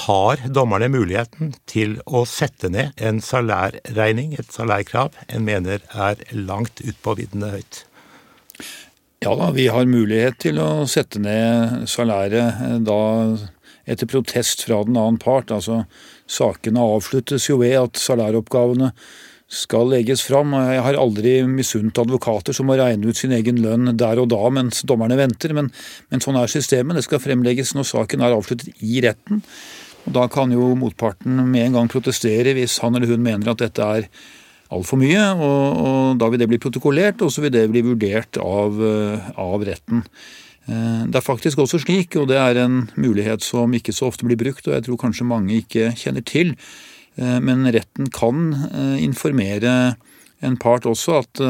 Har 0.06 0.40
dommerne 0.48 0.88
muligheten 0.88 1.52
til 1.68 1.98
å 2.06 2.24
sette 2.24 2.70
ned 2.72 2.96
en 2.96 3.20
salærregning, 3.20 4.32
et 4.38 4.54
salærkrav, 4.54 5.18
en 5.28 5.44
mener 5.44 5.84
er 5.92 6.22
langt 6.32 6.80
utpå 6.80 7.18
viddene 7.20 7.52
høyt? 7.58 7.84
Ja 9.20 9.34
da, 9.36 9.50
vi 9.52 9.66
har 9.68 9.84
mulighet 9.84 10.38
til 10.40 10.56
å 10.64 10.86
sette 10.88 11.20
ned 11.20 11.82
salæret 11.92 12.62
eh, 12.64 12.78
da 12.80 13.00
etter 13.84 14.08
protest 14.08 14.62
fra 14.64 14.78
den 14.86 14.96
annen 14.96 15.18
part. 15.20 15.52
Altså, 15.52 15.82
sakene 16.24 16.80
avsluttes 16.80 17.50
jo 17.50 17.58
ved 17.60 17.76
at 17.82 18.00
salæroppgavene 18.00 18.88
skal 19.52 19.92
legges 19.92 20.24
fram. 20.24 20.54
Jeg 20.56 20.80
har 20.86 20.96
aldri 20.96 21.34
misunt 21.44 22.00
advokater 22.00 22.56
som 22.56 22.70
må 22.70 22.78
regne 22.80 23.12
ut 23.12 23.20
sin 23.20 23.36
egen 23.36 23.60
lønn 23.60 23.92
der 24.00 24.22
og 24.22 24.30
da 24.32 24.40
mens 24.56 24.86
dommerne 24.88 25.20
venter, 25.20 25.52
men, 25.58 25.68
men 26.08 26.24
sånn 26.24 26.40
er 26.40 26.48
systemet. 26.48 26.96
Det 26.96 27.04
skal 27.04 27.20
fremlegges 27.20 27.74
når 27.76 27.90
saken 27.92 28.24
er 28.24 28.38
avsluttet 28.38 28.72
i 28.80 29.04
retten. 29.04 29.44
Og 30.06 30.16
Da 30.16 30.30
kan 30.32 30.56
jo 30.56 30.72
motparten 30.80 31.44
med 31.50 31.66
en 31.66 31.76
gang 31.76 31.92
protestere 31.92 32.56
hvis 32.56 32.80
han 32.80 32.96
eller 32.96 33.12
hun 33.12 33.28
mener 33.28 33.52
at 33.52 33.60
dette 33.66 33.84
er 33.98 34.08
altfor 34.74 35.00
mye. 35.00 35.22
Og, 35.36 35.80
og, 35.80 36.20
da 36.20 36.28
vil 36.32 36.42
det 36.42 36.50
bli 36.50 36.60
protokollert, 36.62 37.24
og 37.24 37.32
så 37.32 37.44
vil 37.44 37.54
det 37.54 37.66
bli 37.72 37.84
vurdert 37.86 38.40
av, 38.42 38.78
eh, 38.84 39.30
av, 39.40 39.66
retten. 39.66 40.04
Eh, 40.66 41.02
det 41.10 41.20
er 41.20 41.26
faktisk 41.26 41.62
også 41.64 41.82
slik, 41.84 42.16
og 42.20 42.30
det 42.30 42.38
er 42.40 42.62
en 42.64 42.84
mulighet 43.00 43.44
som 43.46 43.74
ikke 43.76 43.94
så 43.96 44.10
ofte 44.10 44.28
blir 44.28 44.40
brukt, 44.40 44.66
og 44.68 44.76
jeg 44.76 44.86
tror 44.86 45.00
kanskje 45.06 45.28
mange 45.28 45.56
ikke 45.60 45.92
kjenner 45.98 46.26
til, 46.26 46.54
eh, 47.18 47.38
men 47.42 47.66
retten 47.70 48.10
kan 48.14 48.52
informere 49.00 49.96
en 50.40 50.56
part 50.56 50.86
også 50.88 51.18
at, 51.20 51.40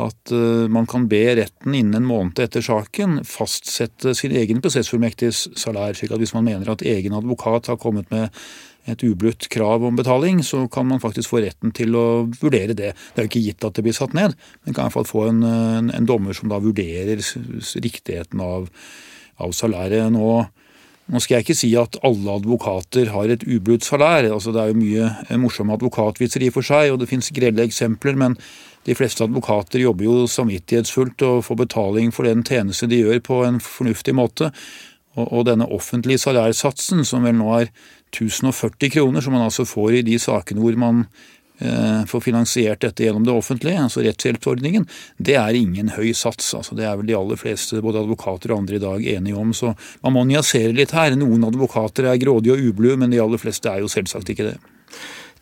at 0.00 0.30
man 0.72 0.86
kan 0.88 1.02
be 1.04 1.34
retten 1.36 1.74
innen 1.76 1.98
en 1.98 2.06
måned 2.08 2.40
etter 2.40 2.64
saken 2.64 3.18
fastsette 3.28 4.14
sin 4.16 4.32
egen 4.32 4.62
prosessfullmektigs 4.64 5.50
salær, 5.60 5.92
slik 5.92 6.14
at 6.16 6.22
hvis 6.22 6.32
man 6.32 6.48
mener 6.48 6.70
at 6.72 6.80
egen 6.80 7.12
advokat 7.12 7.68
har 7.68 7.76
kommet 7.76 8.08
med 8.08 8.32
et 8.90 9.04
ublutt 9.06 9.48
krav 9.52 9.84
om 9.86 9.96
betaling, 9.96 10.42
så 10.44 10.66
kan 10.68 10.88
man 10.88 11.00
faktisk 11.02 11.32
få 11.32 11.40
retten 11.44 11.72
til 11.76 11.96
å 11.96 12.06
vurdere 12.40 12.76
det. 12.76 12.92
Det 12.92 13.22
er 13.22 13.26
jo 13.26 13.32
ikke 13.32 13.46
gitt 13.46 13.64
at 13.64 13.78
det 13.78 13.86
blir 13.86 13.96
satt 13.96 14.16
ned, 14.16 14.36
men 14.64 14.76
kan 14.76 14.84
i 14.84 14.86
hvert 14.88 14.98
fall 14.98 15.08
få 15.08 15.28
en, 15.30 15.40
en, 15.48 15.88
en 15.94 16.08
dommer 16.08 16.36
som 16.36 16.52
da 16.52 16.60
vurderer 16.62 17.22
riktigheten 17.84 18.44
av, 18.44 18.68
av 19.40 19.56
salæret. 19.56 20.12
Nå 20.12 20.44
Nå 21.04 21.20
skal 21.20 21.36
jeg 21.36 21.44
ikke 21.44 21.56
si 21.58 21.68
at 21.76 21.98
alle 22.06 22.32
advokater 22.38 23.10
har 23.12 23.28
et 23.28 23.42
ublutt 23.44 23.84
salær. 23.84 24.24
Altså, 24.24 24.54
det 24.54 24.62
er 24.62 24.70
jo 24.70 24.78
mye 24.80 25.40
morsomme 25.42 25.76
advokatvitser 25.76 26.46
i 26.46 26.48
og 26.48 26.56
for 26.56 26.64
seg, 26.64 26.94
og 26.94 27.02
det 27.02 27.10
fins 27.10 27.28
grelle 27.36 27.66
eksempler. 27.66 28.16
Men 28.16 28.38
de 28.88 28.96
fleste 28.96 29.24
advokater 29.26 29.82
jobber 29.84 30.08
jo 30.08 30.14
samvittighetsfullt 30.32 31.26
og 31.28 31.42
får 31.44 31.60
betaling 31.60 32.08
for 32.12 32.28
den 32.28 32.40
tjeneste 32.44 32.88
de 32.88 33.02
gjør 33.02 33.20
på 33.26 33.42
en 33.44 33.60
fornuftig 33.60 34.16
måte. 34.16 34.48
Og 35.20 35.44
denne 35.46 35.68
offentlige 35.70 36.24
salærsatsen, 36.24 37.04
som 37.06 37.28
vel 37.28 37.36
nå 37.36 37.52
er 37.60 37.68
1040 38.14 38.94
kroner, 38.94 39.24
som 39.24 39.34
man 39.36 39.46
altså 39.46 39.66
får 39.68 40.00
i 40.00 40.04
de 40.06 40.18
sakene 40.22 40.62
hvor 40.62 40.78
man 40.78 41.04
Eh, 41.58 42.04
får 42.06 42.20
finansiert 42.20 42.80
dette 42.80 43.04
gjennom 43.04 43.22
det 43.24 43.30
offentlige, 43.32 43.78
altså 43.78 44.02
rettshjelpsordningen, 44.02 44.88
det 45.22 45.36
er 45.38 45.54
ingen 45.54 45.92
høy 45.94 46.10
sats. 46.10 46.48
altså 46.54 46.74
Det 46.74 46.82
er 46.82 46.96
vel 46.98 47.06
de 47.06 47.14
aller 47.14 47.38
fleste, 47.38 47.78
både 47.82 48.00
advokater 48.02 48.50
og 48.50 48.64
andre 48.64 48.76
i 48.76 48.82
dag, 48.82 49.06
enige 49.14 49.36
om. 49.38 49.52
Så 49.54 49.70
man 50.02 50.16
må 50.16 50.24
nyansere 50.26 50.74
litt 50.74 50.90
her. 50.90 51.14
Noen 51.14 51.46
advokater 51.46 52.10
er 52.10 52.18
grådige 52.18 52.56
og 52.56 52.72
ublu, 52.72 52.96
men 52.98 53.14
de 53.14 53.22
aller 53.22 53.38
fleste 53.38 53.70
er 53.70 53.84
jo 53.84 53.92
selvsagt 53.92 54.34
ikke 54.34 54.50
det. 54.50 54.58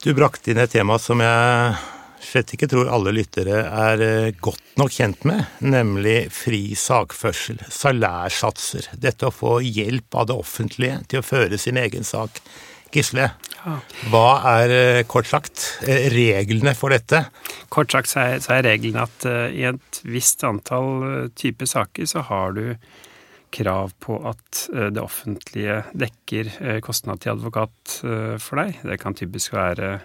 Du 0.04 0.12
brakte 0.12 0.52
inn 0.52 0.60
et 0.60 0.70
tema 0.70 0.98
som 1.00 1.22
jeg 1.24 1.74
slett 2.22 2.54
ikke 2.54 2.68
tror 2.70 2.90
alle 2.92 3.12
lyttere 3.14 3.62
er 3.66 4.02
eh, 4.04 4.34
godt 4.42 4.76
nok 4.80 4.92
kjent 4.94 5.24
med, 5.28 5.44
nemlig 5.64 6.16
fri 6.34 6.62
sakførsel, 6.78 7.60
salærsatser. 7.72 8.92
Dette 9.00 9.28
å 9.28 9.34
få 9.34 9.58
hjelp 9.64 10.18
av 10.18 10.28
det 10.30 10.36
offentlige 10.38 11.00
til 11.10 11.22
å 11.22 11.26
føre 11.26 11.60
sin 11.60 11.80
egen 11.80 12.06
sak. 12.06 12.42
Gisle, 12.92 13.30
hva 14.12 14.26
er 14.58 14.74
eh, 14.76 15.04
kort 15.08 15.30
sagt 15.30 15.64
eh, 15.88 16.10
reglene 16.12 16.74
for 16.78 16.94
dette? 16.94 17.24
Kort 17.72 17.94
sagt 17.94 18.12
så 18.12 18.26
er, 18.26 18.42
så 18.44 18.58
er 18.58 18.66
reglene 18.68 19.06
at 19.06 19.26
i 19.52 19.64
et 19.68 20.02
visst 20.04 20.44
antall 20.44 21.30
typer 21.38 21.70
saker 21.70 22.08
så 22.08 22.24
har 22.28 22.54
du 22.58 22.66
krav 23.52 23.90
på 24.00 24.14
at 24.24 24.62
det 24.72 25.00
offentlige 25.02 25.82
dekker 25.92 26.48
kostnad 26.84 27.20
til 27.20 27.34
advokat 27.34 27.96
for 28.40 28.60
deg. 28.62 28.78
Det 28.80 28.96
kan 29.00 29.16
typisk 29.16 29.52
være 29.52 29.98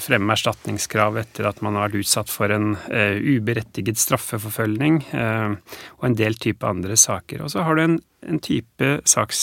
fremme 0.00 0.32
erstatningskrav 0.32 1.18
etter 1.20 1.48
at 1.48 1.58
man 1.64 1.74
har 1.76 1.88
vært 1.88 2.00
utsatt 2.00 2.30
for 2.32 2.48
en 2.54 2.70
uberettiget 2.88 4.00
straffeforfølgning, 4.00 5.02
og 5.12 6.06
en 6.08 6.16
del 6.16 6.38
type 6.40 6.64
andre 6.64 6.96
saker. 6.96 7.42
Og 7.44 7.52
så 7.52 7.66
har 7.66 7.76
du 7.76 7.82
en, 7.82 7.98
en 8.24 8.40
type 8.40 8.90
saks, 9.04 9.42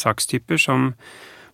sakstyper 0.00 0.62
som 0.62 0.94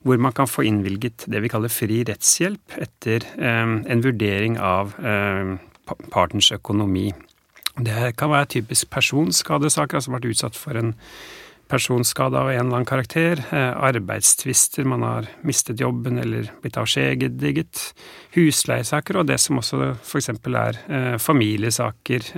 hvor 0.02 0.16
man 0.16 0.32
kan 0.32 0.48
få 0.48 0.64
innvilget 0.64 1.26
det 1.28 1.42
vi 1.44 1.50
kaller 1.52 1.72
fri 1.72 2.00
rettshjelp 2.08 2.78
etter 2.80 3.26
eh, 3.36 3.74
en 3.92 4.04
vurdering 4.04 4.56
av 4.56 4.94
eh, 4.96 5.56
partens 6.12 6.50
økonomi. 6.56 7.10
Det 7.80 8.14
kan 8.18 8.32
være 8.32 8.48
typisk 8.56 8.90
personskadesaker, 8.92 9.98
altså 9.98 10.14
vært 10.14 10.30
utsatt 10.32 10.56
for 10.58 10.76
en 10.80 10.94
personskade 11.70 12.38
av 12.38 12.50
en 12.50 12.58
eller 12.58 12.80
annen 12.80 12.88
karakter, 12.88 13.44
eh, 13.50 13.70
arbeidstvister, 13.90 14.84
man 14.84 15.06
har 15.06 15.30
mistet 15.46 15.80
jobben 15.80 16.18
eller 16.18 16.50
blitt 16.62 16.78
avskjediget, 16.80 17.84
husleiesaker 18.34 19.20
og 19.20 19.30
det 19.30 19.38
som 19.40 19.62
også 19.62 19.94
f.eks. 20.02 20.32
er 20.34 20.82
familiesaker 21.22 22.28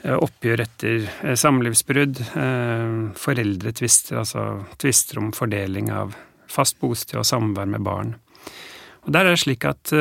Eh, 0.00 0.16
oppgjør 0.16 0.62
etter 0.64 1.02
eh, 1.04 1.36
samlivsbrudd, 1.36 2.22
eh, 2.40 2.92
foreldretvister, 3.20 4.22
altså 4.22 4.44
tvister 4.80 5.20
om 5.20 5.28
fordeling 5.36 5.90
av 5.92 6.14
fast 6.50 6.78
bosted 6.80 7.20
og 7.20 7.26
samvær 7.28 7.68
med 7.68 7.84
barn. 7.84 8.14
Og 9.04 9.12
Der 9.12 9.26
er 9.26 9.36
det 9.36 9.42
slik 9.42 9.64
at 9.68 9.92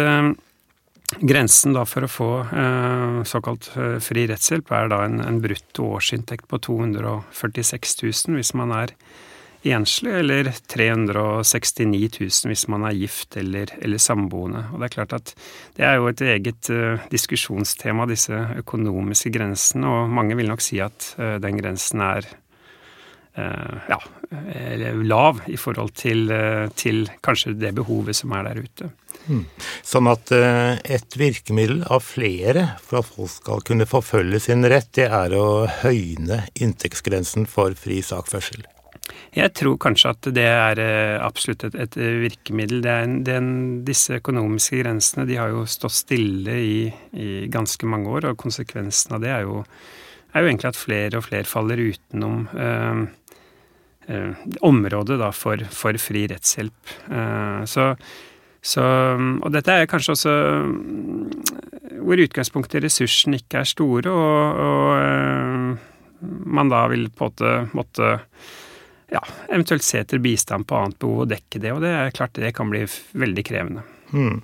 grensen 1.18 1.78
for 1.90 2.06
å 2.06 2.12
få 2.12 2.30
såkalt 3.28 3.72
fri 4.04 4.28
rettshjelp 4.30 4.72
er 4.76 4.92
da 4.92 5.02
en, 5.08 5.20
en 5.24 5.40
brutto 5.42 5.88
årsinntekt 5.98 6.48
på 6.52 6.60
246 6.70 7.96
000 8.04 8.38
hvis 8.38 8.54
man 8.58 8.74
er 8.76 8.94
enslig, 9.68 10.14
eller 10.22 10.52
369 10.72 12.10
000 12.20 12.52
hvis 12.52 12.68
man 12.72 12.86
er 12.88 12.96
gift 12.96 13.36
eller, 13.38 13.74
eller, 13.82 14.00
samboende. 14.00 14.66
Og 14.72 14.80
det 14.80 14.88
er 14.88 14.94
klart 14.94 15.16
at 15.18 15.34
det 15.76 15.88
er 15.88 15.98
jo 15.98 16.08
et 16.12 16.22
eget 16.24 16.70
uh, 16.72 17.02
diskusjonstema, 17.12 18.08
disse 18.08 18.40
økonomiske 18.62 19.34
grensene, 19.36 19.90
og 19.90 20.14
mange 20.16 20.38
vil 20.40 20.48
nok 20.52 20.64
si 20.64 20.80
at 20.84 21.14
den 21.18 21.60
grensen 21.60 22.06
er 22.06 22.30
ja, 23.40 23.96
lav 25.06 25.38
i 25.48 25.56
forhold 25.56 25.94
til, 25.96 26.32
til, 26.76 27.06
kanskje 27.24 27.54
det 27.56 27.70
behovet 27.78 28.18
som 28.18 28.34
er 28.36 28.50
der 28.50 28.60
ute. 28.66 28.90
Sånn 29.86 30.10
at 30.10 30.32
et 30.34 31.18
virkemiddel 31.20 31.84
av 31.92 32.02
flere 32.06 32.66
for 32.82 33.02
at 33.02 33.12
folk 33.12 33.32
skal 33.34 33.64
kunne 33.68 33.88
forfølge 33.90 34.42
sin 34.50 34.66
rett, 34.66 34.90
det 34.98 35.08
er 35.14 35.36
å 35.38 35.68
høyne 35.84 36.44
inntektsgrensen 36.58 37.46
for 37.50 37.78
fri 37.78 38.02
sakførsel? 38.06 38.66
Jeg 39.36 39.54
tror 39.58 39.78
kanskje 39.82 40.12
at 40.14 40.30
det 40.34 40.46
er 40.48 40.82
eh, 40.82 41.16
absolutt 41.22 41.66
et, 41.68 41.78
et 41.78 41.98
virkemiddel. 42.24 42.82
Det 42.86 42.94
er, 43.36 43.50
disse 43.86 44.18
økonomiske 44.20 44.82
grensene 44.82 45.28
de 45.30 45.38
har 45.40 45.54
jo 45.54 45.66
stått 45.70 45.98
stille 46.00 46.58
i, 46.58 46.80
i, 47.14 47.30
ganske 47.52 47.90
mange 47.90 48.10
år, 48.18 48.32
og 48.32 48.40
konsekvensen 48.42 49.18
av 49.18 49.24
det 49.24 49.34
er 49.34 49.46
jo, 49.48 49.64
er 50.34 50.44
jo 50.44 50.52
egentlig 50.52 50.72
at 50.72 50.80
flere 50.80 51.22
og 51.22 51.28
flere 51.28 51.50
faller 51.50 51.84
utenom 51.84 52.48
øh, 52.54 53.04
øh, 54.10 54.48
området 54.72 55.20
da, 55.22 55.30
for, 55.36 55.62
for, 55.74 56.02
fri 56.02 56.26
rettshjelp. 56.32 56.98
Uh, 57.10 57.62
så, 57.70 57.92
så, 58.62 58.84
og 59.16 59.52
dette 59.56 59.72
er 59.72 59.88
kanskje 59.90 60.16
også 60.16 60.34
mm, 60.68 62.00
hvor 62.04 62.22
utgangspunktet 62.24 62.80
i 62.80 62.86
ressursene 62.88 63.40
ikke 63.40 63.62
er 63.62 63.70
store, 63.70 64.12
og, 64.12 64.64
og 64.66 64.90
eh, 65.00 66.26
man 66.60 66.72
da 66.72 66.86
vil 66.92 67.08
på 67.10 67.30
en 67.30 67.32
måte 67.32 67.54
måtte 67.78 68.10
ja, 69.10 69.22
eventuelt 69.50 69.84
se 69.84 70.04
etter 70.04 70.22
bistand 70.22 70.68
på 70.68 70.78
annet 70.78 71.00
behov 71.02 71.24
og 71.24 71.32
dekke 71.32 71.62
det. 71.62 71.72
Og 71.74 71.82
det 71.84 71.94
er 71.96 72.14
klart 72.16 72.38
det 72.38 72.54
kan 72.58 72.70
bli 72.72 72.84
veldig 73.18 73.46
krevende. 73.48 73.86
Hmm. 74.10 74.40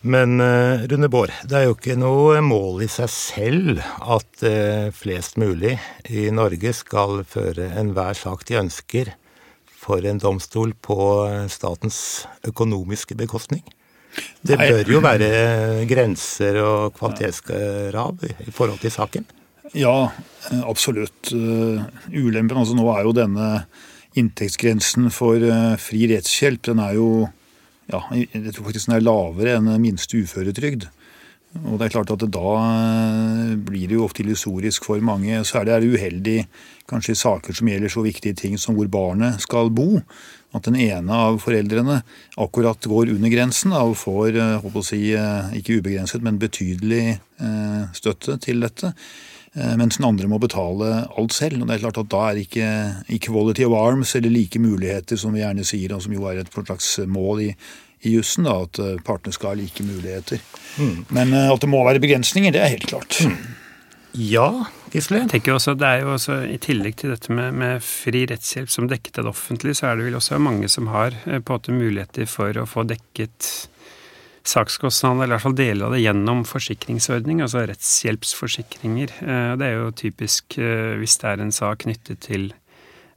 Men 0.00 0.40
uh, 0.40 0.86
Rune 0.88 1.08
Bård, 1.12 1.32
det 1.44 1.56
er 1.58 1.66
jo 1.68 1.76
ikke 1.76 1.98
noe 2.00 2.40
mål 2.44 2.86
i 2.86 2.88
seg 2.88 3.10
selv 3.12 3.82
at 4.00 4.44
uh, 4.46 4.88
flest 4.96 5.36
mulig 5.40 5.74
i 6.08 6.30
Norge 6.32 6.72
skal 6.76 7.20
føre 7.28 7.68
enhver 7.80 8.16
sak 8.16 8.46
de 8.48 8.56
ønsker 8.62 9.12
for 9.90 10.06
en 10.06 10.22
domstol 10.22 10.72
på 10.78 10.96
statens 11.50 12.00
økonomiske 12.46 13.18
bekostning. 13.18 13.64
Det 14.42 14.58
bør 14.58 14.88
jo 14.90 15.02
være 15.02 15.28
grenser 15.90 16.58
og 16.62 16.96
kvalitetskrav 16.98 18.24
i 18.26 18.50
forhold 18.54 18.80
til 18.82 18.94
saken? 18.94 19.26
Ja, 19.74 20.10
absolutt. 20.66 21.30
Ulempen 21.30 22.58
altså 22.58 22.74
nå 22.78 22.88
er 22.94 23.06
jo 23.06 23.14
denne 23.14 23.50
inntektsgrensen 24.18 25.10
for 25.14 25.38
eh, 25.38 25.76
fri 25.78 26.08
rettshjelp 26.10 26.64
den 26.66 26.80
er 26.82 26.96
jo 26.96 27.10
ja, 27.90 28.00
jeg 28.14 28.54
tror 28.54 28.66
faktisk 28.68 28.88
den 28.88 28.96
er 28.96 29.04
lavere 29.06 29.56
enn 29.58 29.70
minste 29.82 30.18
uføretrygd. 30.18 30.88
Og 31.58 31.78
det 31.78 31.88
er 31.88 31.94
klart 31.96 32.12
at 32.14 32.26
Da 32.30 32.50
eh, 32.58 33.54
blir 33.58 33.88
det 33.90 33.96
jo 33.96 34.04
ofte 34.06 34.22
illusorisk 34.22 34.86
for 34.86 35.02
mange. 35.02 35.42
Særlig 35.44 35.74
er 35.74 35.80
det 35.82 35.94
uheldig 35.94 36.36
kanskje 36.90 37.14
i 37.14 37.22
saker 37.22 37.56
som 37.56 37.70
gjelder 37.70 37.90
så 37.90 38.04
viktige 38.06 38.38
ting 38.38 38.58
som 38.58 38.76
hvor 38.78 38.90
barnet 38.90 39.42
skal 39.42 39.70
bo. 39.74 39.98
At 40.54 40.66
den 40.66 40.78
ene 40.82 41.14
av 41.14 41.40
foreldrene 41.42 42.00
akkurat 42.38 42.86
går 42.90 43.12
under 43.14 43.30
grensen 43.30 43.74
og 43.74 43.98
får 43.98 44.38
håper 44.62 44.78
eh, 44.78 44.78
å 44.78 44.86
si, 44.86 45.02
ikke 45.58 45.80
ubegrenset, 45.80 46.22
men 46.22 46.40
betydelig 46.42 47.18
støtte 47.96 48.34
til 48.44 48.60
dette. 48.60 48.94
Eh, 49.54 49.76
mens 49.76 49.96
den 49.98 50.06
andre 50.06 50.28
må 50.30 50.38
betale 50.38 51.06
alt 51.18 51.34
selv. 51.34 51.60
og 51.60 51.68
det 51.68 51.76
er 51.76 51.84
klart 51.84 51.98
at 51.98 52.10
Da 52.10 52.22
er 52.30 52.38
ikke 52.38 52.66
equality 53.08 53.64
of 53.64 53.74
arms, 53.74 54.14
eller 54.14 54.30
like 54.30 54.58
muligheter, 54.58 55.16
som 55.16 55.32
vi 55.32 55.40
gjerne 55.40 55.64
sier, 55.64 55.94
og 55.94 56.02
som 56.02 56.12
jo 56.12 56.24
er 56.26 56.38
et 56.38 56.52
slags 56.52 56.98
mål 57.06 57.40
i, 57.40 57.54
i 58.00 58.14
jussen, 58.16 58.48
at 58.48 58.80
eh, 58.80 58.98
partene 59.04 59.34
skal 59.36 59.52
ha 59.52 59.60
like 59.60 59.84
muligheter. 59.84 60.42
Mm. 60.80 61.06
Men 61.08 61.34
eh, 61.36 61.48
at 61.52 61.64
det 61.64 61.70
må 61.70 61.82
være 61.86 62.02
begrensninger, 62.02 62.54
det 62.54 62.62
er 62.64 62.74
helt 62.74 62.88
klart. 62.90 63.20
Mm. 63.24 63.56
Ja, 64.18 64.48
Gisle? 64.90 65.20
Jeg 65.22 65.30
tenker 65.36 65.54
også, 65.54 65.76
det 65.78 65.86
er 65.86 66.00
jo 66.02 66.14
også, 66.16 66.40
I 66.50 66.56
tillegg 66.58 66.96
til 66.98 67.12
dette 67.14 67.30
med, 67.30 67.54
med 67.54 67.84
fri 67.84 68.24
rettshjelp 68.26 68.72
som 68.72 68.88
dekket 68.90 69.20
av 69.20 69.28
det 69.28 69.34
offentlige, 69.36 69.78
så 69.78 69.90
er 69.90 70.00
det 70.00 70.08
vel 70.08 70.18
også 70.18 70.40
mange 70.42 70.70
som 70.72 70.90
har 70.90 71.14
på 71.14 71.36
en 71.36 71.44
måte 71.46 71.76
muligheter 71.76 72.26
for 72.30 72.58
å 72.58 72.66
få 72.66 72.88
dekket 72.90 73.52
sakskostnadene, 74.46 75.24
eller 75.24 75.34
i 75.34 75.36
hvert 75.36 75.46
fall 75.46 75.58
deler 75.58 75.86
av 75.86 75.94
det, 75.94 76.02
gjennom 76.04 76.42
forsikringsordning, 76.48 77.42
altså 77.44 77.64
rettshjelpsforsikringer. 77.68 79.14
Eh, 79.20 79.52
det 79.60 79.68
er 79.68 79.76
jo 79.76 79.92
typisk 79.96 80.58
eh, 80.58 80.96
hvis 81.00 81.18
det 81.20 81.30
er 81.30 81.44
en 81.44 81.54
sak 81.54 81.84
knyttet 81.84 82.24
til 82.26 82.50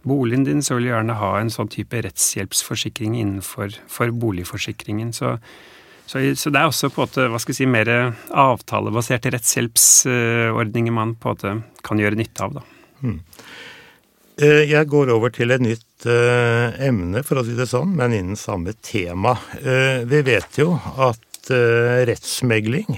boligen 0.07 0.45
din, 0.48 0.63
så 0.63 0.77
vil 0.77 0.88
du 0.88 0.91
gjerne 0.91 1.19
ha 1.19 1.33
en 1.39 1.51
sånn 1.53 1.72
type 1.72 2.01
rettshjelpsforsikring 2.05 3.17
innenfor 3.19 3.75
boligforsikringen. 4.19 5.13
Så, 5.15 5.38
så, 6.05 6.22
så, 6.36 6.51
det 6.53 6.62
er 6.62 6.69
også 6.69 6.91
på 6.91 7.01
en 7.03 7.07
måte, 7.07 7.27
hva 7.31 7.41
skal 7.41 7.55
jeg 7.55 7.62
si, 7.63 7.69
mer 7.69 7.91
avtalebaserte 8.29 9.33
rettshjelpsordninger 9.36 10.95
man 10.95 11.15
på 11.15 11.31
en 11.31 11.38
måte 11.38 11.83
kan 11.88 12.01
gjøre 12.01 12.19
nytte 12.19 12.48
av, 12.48 12.60
da. 12.60 12.65
Hmm. 13.03 13.19
Eh, 14.41 14.63
jeg 14.65 14.89
går 14.89 15.12
over 15.13 15.33
til 15.33 15.53
et 15.53 15.62
nytt 15.62 16.07
uh, 16.10 16.74
emne, 16.81 17.22
for 17.25 17.39
å 17.39 17.43
si 17.45 17.53
det 17.57 17.67
sånn, 17.69 17.91
men 18.00 18.15
innen 18.15 18.39
samme 18.39 18.74
tema. 18.81 19.36
Uh, 19.62 20.01
vi 20.10 20.24
vet 20.25 20.57
jo 20.62 20.74
at 20.98 21.29
rettsmegling 21.43 22.95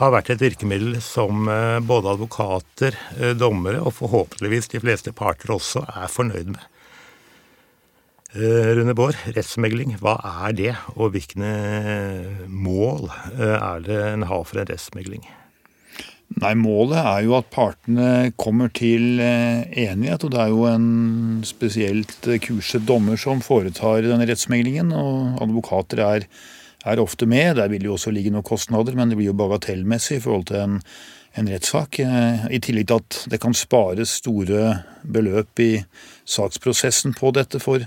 har 0.00 0.12
vært 0.14 0.30
et 0.32 0.42
virkemiddel 0.42 0.98
som 1.04 1.48
både 1.86 2.14
advokater, 2.14 2.96
dommere 3.36 3.82
og 3.84 3.94
forhåpentligvis 3.98 4.70
de 4.72 4.80
fleste 4.82 5.12
parter 5.16 5.52
også 5.52 5.84
er 5.88 6.08
fornøyd 6.08 6.54
med. 6.54 6.62
Rune 8.78 8.94
Bård, 8.94 9.18
rettsmegling, 9.34 9.96
hva 10.00 10.14
er 10.46 10.54
det, 10.56 10.72
og 10.94 11.12
hvilke 11.16 11.52
mål 12.46 13.10
er 13.36 13.84
det 13.84 14.00
en 14.12 14.26
har 14.30 14.46
for 14.46 14.62
en 14.62 14.70
rettsmegling? 14.70 15.26
Nei, 16.38 16.52
Målet 16.54 17.00
er 17.00 17.24
jo 17.26 17.34
at 17.40 17.48
partene 17.50 18.30
kommer 18.38 18.70
til 18.72 19.18
eh, 19.18 19.66
enighet. 19.82 20.22
og 20.24 20.30
Det 20.30 20.38
er 20.38 20.52
jo 20.52 20.66
en 20.70 21.42
spesielt 21.46 22.28
eh, 22.30 22.38
kurset 22.42 22.86
dommer 22.86 23.18
som 23.18 23.42
foretar 23.42 24.06
denne 24.06 24.28
rettsmeglingen. 24.30 24.92
og 24.94 25.42
Advokater 25.42 26.04
er, 26.06 26.28
er, 26.84 27.00
ofte 27.00 27.26
med. 27.26 27.56
Der 27.56 27.70
vil 27.72 27.84
jo 27.88 27.96
også 27.96 28.12
ligge 28.14 28.32
noen 28.32 28.46
kostnader, 28.46 28.96
men 28.96 29.10
det 29.10 29.18
blir 29.18 29.30
jo 29.30 29.38
bagatellmessig 29.38 30.18
i 30.18 30.22
forhold 30.24 30.48
til 30.50 30.60
en, 30.62 30.78
en 31.38 31.50
rettssak. 31.50 32.00
Eh, 32.04 32.46
I 32.50 32.60
tillegg 32.62 32.90
til 32.90 33.02
at 33.02 33.20
det 33.32 33.40
kan 33.42 33.56
spares 33.56 34.18
store 34.22 34.80
beløp 35.02 35.62
i 35.64 35.72
saksprosessen 36.28 37.16
på 37.18 37.32
dette 37.36 37.60
for, 37.62 37.84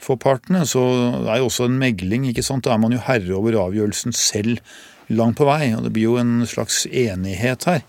for 0.00 0.20
partene, 0.20 0.64
så 0.68 0.84
er 1.26 1.40
jo 1.40 1.50
også 1.50 1.68
en 1.68 1.80
megling. 1.80 2.28
ikke 2.30 2.46
sant? 2.46 2.66
Da 2.66 2.74
er 2.76 2.82
man 2.82 2.96
jo 2.96 3.02
herre 3.04 3.36
over 3.36 3.58
avgjørelsen 3.66 4.16
selv 4.16 4.62
langt 5.10 5.40
på 5.40 5.48
vei. 5.48 5.74
og 5.74 5.84
Det 5.84 5.92
blir 5.94 6.10
jo 6.10 6.16
en 6.20 6.40
slags 6.48 6.86
enighet 6.86 7.68
her. 7.68 7.84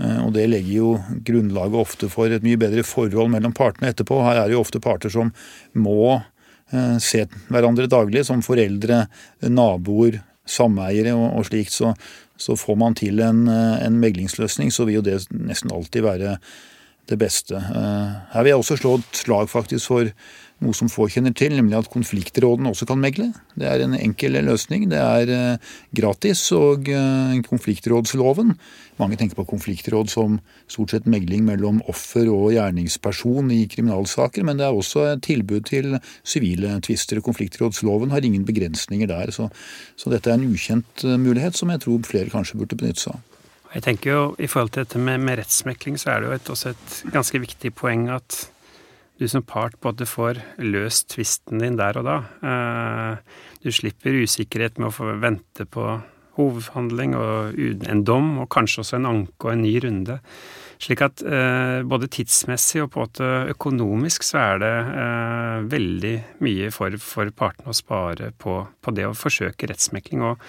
Eh, 0.00 0.18
og 0.24 0.32
Det 0.34 0.48
legger 0.50 0.74
jo 0.74 0.90
grunnlaget 1.24 1.78
ofte 1.78 2.10
for 2.12 2.32
et 2.32 2.44
mye 2.44 2.60
bedre 2.60 2.84
forhold 2.86 3.30
mellom 3.34 3.54
partene 3.54 3.92
etterpå. 3.92 4.22
Her 4.24 4.42
er 4.42 4.48
det 4.48 4.56
jo 4.56 4.64
ofte 4.64 4.82
parter 4.82 5.12
som 5.12 5.32
må 5.74 6.22
se 7.02 7.26
hverandre 7.52 7.88
daglig, 7.90 8.24
som 8.24 8.40
foreldre, 8.44 9.02
naboer, 9.52 10.20
sameiere 10.48 11.14
og, 11.16 11.26
og 11.38 11.48
slikt. 11.48 11.74
Så, 11.74 11.92
så, 12.40 12.56
får 12.58 12.78
man 12.80 12.96
til 12.98 13.22
en, 13.24 13.46
eh, 13.50 13.86
en, 13.86 13.98
meglingsløsning, 14.02 14.72
så 14.74 14.86
vil 14.88 15.00
jo 15.00 15.06
det 15.06 15.18
nesten 15.30 15.72
alltid 15.74 16.06
være 16.06 16.36
det 17.10 17.18
beste. 17.18 17.58
Her 17.58 18.44
vil 18.44 18.52
jeg 18.52 18.62
også 18.62 18.76
slå 18.78 18.94
et 19.00 19.18
slag 19.24 19.48
faktisk 19.50 19.90
for 19.90 20.10
noe 20.62 20.76
som 20.76 20.90
få 20.92 21.08
kjenner 21.12 21.34
til, 21.36 21.54
nemlig 21.58 21.76
at 21.78 21.90
konfliktrådene 21.92 22.70
også 22.72 22.86
kan 22.88 23.00
megle. 23.02 23.30
Det 23.58 23.68
er 23.68 23.84
en 23.84 23.96
enkel 23.98 24.38
løsning. 24.46 24.88
Det 24.92 25.00
er 25.00 25.32
eh, 25.34 25.72
gratis. 25.94 26.44
Og 26.56 26.88
eh, 26.90 27.42
konfliktrådsloven 27.48 28.56
Mange 29.00 29.16
tenker 29.18 29.38
på 29.38 29.46
konfliktråd 29.48 30.10
som 30.12 30.36
stort 30.70 30.92
sett 30.92 31.06
megling 31.10 31.46
mellom 31.46 31.80
offer 31.90 32.28
og 32.30 32.52
gjerningsperson 32.52 33.48
i 33.50 33.64
kriminalsaker, 33.72 34.44
men 34.46 34.60
det 34.60 34.66
er 34.68 34.76
også 34.76 35.06
et 35.08 35.24
tilbud 35.24 35.64
til 35.70 35.96
sivile 36.22 36.76
tvister. 36.84 37.22
Konfliktrådsloven 37.24 38.12
har 38.12 38.22
ingen 38.22 38.44
begrensninger 38.46 39.08
der. 39.10 39.32
Så, 39.34 39.48
så 39.96 40.12
dette 40.12 40.30
er 40.30 40.38
en 40.38 40.46
ukjent 40.52 41.06
eh, 41.08 41.18
mulighet 41.18 41.58
som 41.58 41.72
jeg 41.72 41.82
tror 41.86 42.04
flere 42.06 42.30
kanskje 42.30 42.60
burde 42.60 42.78
benytte 42.78 43.06
seg 43.06 43.16
av. 43.16 43.28
Jeg 43.72 43.86
tenker 43.86 44.10
jo 44.12 44.22
I 44.36 44.48
forhold 44.52 44.74
til 44.74 44.84
dette 44.84 45.00
med, 45.00 45.22
med 45.24 45.40
rettsmekling, 45.40 45.96
så 45.98 46.12
er 46.12 46.20
det 46.20 46.28
jo 46.28 46.36
et, 46.36 46.50
også 46.54 46.74
et 46.74 46.96
ganske 47.14 47.40
viktig 47.40 47.72
poeng 47.74 48.10
at 48.12 48.42
du 49.22 49.28
som 49.30 49.44
part 49.46 49.78
både 49.84 50.06
får 50.08 50.40
løst 50.62 51.12
tvisten 51.14 51.62
din 51.62 51.78
der 51.78 51.98
og 52.00 52.08
da. 52.08 52.16
Eh, 52.42 53.36
du 53.62 53.70
slipper 53.74 54.18
usikkerhet 54.24 54.80
med 54.80 54.90
å 54.90 54.96
få 54.96 55.14
vente 55.22 55.66
på 55.68 55.86
hovedhandling 56.38 57.14
og 57.18 57.58
en 57.92 58.02
dom, 58.08 58.34
og 58.42 58.50
kanskje 58.52 58.82
også 58.82 58.98
en 58.98 59.08
anke 59.10 59.46
og 59.46 59.52
en 59.52 59.64
ny 59.66 59.74
runde. 59.84 60.18
Slik 60.82 61.04
at 61.04 61.22
eh, 61.22 61.84
både 61.86 62.10
tidsmessig 62.10 62.82
og 62.82 62.90
på 62.96 63.06
en 63.06 63.52
økonomisk 63.52 64.26
så 64.26 64.40
er 64.42 64.62
det 64.62 64.74
eh, 65.04 65.58
veldig 65.70 66.14
mye 66.42 66.70
for, 66.74 66.96
for 66.98 67.30
partene 67.36 67.70
å 67.70 67.78
spare 67.78 68.32
på, 68.34 68.56
på 68.82 68.96
det 68.96 69.06
å 69.06 69.14
forsøke 69.14 69.70
rettsmekling. 69.70 70.24
Og 70.32 70.42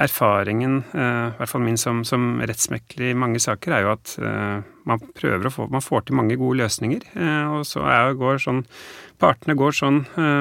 erfaringen, 0.00 0.78
eh, 0.94 1.28
i 1.28 1.36
hvert 1.36 1.50
fall 1.50 1.64
min 1.64 1.78
som, 1.80 2.00
som 2.04 2.40
rettsmekler 2.40 3.10
i 3.10 3.18
mange 3.18 3.40
saker, 3.42 3.74
er 3.76 3.84
jo 3.84 3.92
at 3.92 4.14
eh, 4.18 4.62
man 4.88 5.02
prøver 5.14 5.46
å 5.46 5.52
få 5.52 5.68
Man 5.72 5.84
får 5.84 6.06
til 6.06 6.16
mange 6.16 6.36
gode 6.40 6.62
løsninger. 6.62 7.04
Eh, 7.12 7.50
og 7.52 7.66
så 7.68 7.84
er, 7.84 8.14
går 8.18 8.40
sånn 8.46 8.64
Partene 9.22 9.54
går 9.54 9.70
sånn 9.70 10.00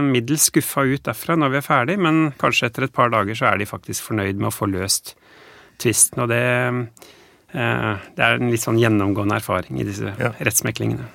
middels 0.10 0.48
skuffa 0.50 0.81
ut 0.90 1.03
derfra 1.05 1.35
når 1.37 1.51
vi 1.53 1.57
er 1.59 1.66
ferdig, 1.68 1.96
men 2.01 2.31
kanskje 2.42 2.66
etter 2.66 2.87
et 2.87 2.94
par 2.96 3.11
dager 3.14 3.37
så 3.37 3.51
er 3.51 3.59
de 3.61 3.68
faktisk 3.70 4.07
fornøyd 4.07 4.40
med 4.40 4.48
å 4.50 4.55
få 4.55 4.66
løst 4.72 5.11
tvisten. 5.77 6.24
Og 6.24 6.31
det, 6.31 6.40
det 7.53 8.24
er 8.25 8.40
en 8.40 8.50
litt 8.50 8.64
sånn 8.64 8.79
gjennomgående 8.81 9.37
erfaring 9.37 9.77
i 9.77 9.85
disse 9.85 10.16
ja. 10.18 10.31
rettsmeklingene. 10.33 11.05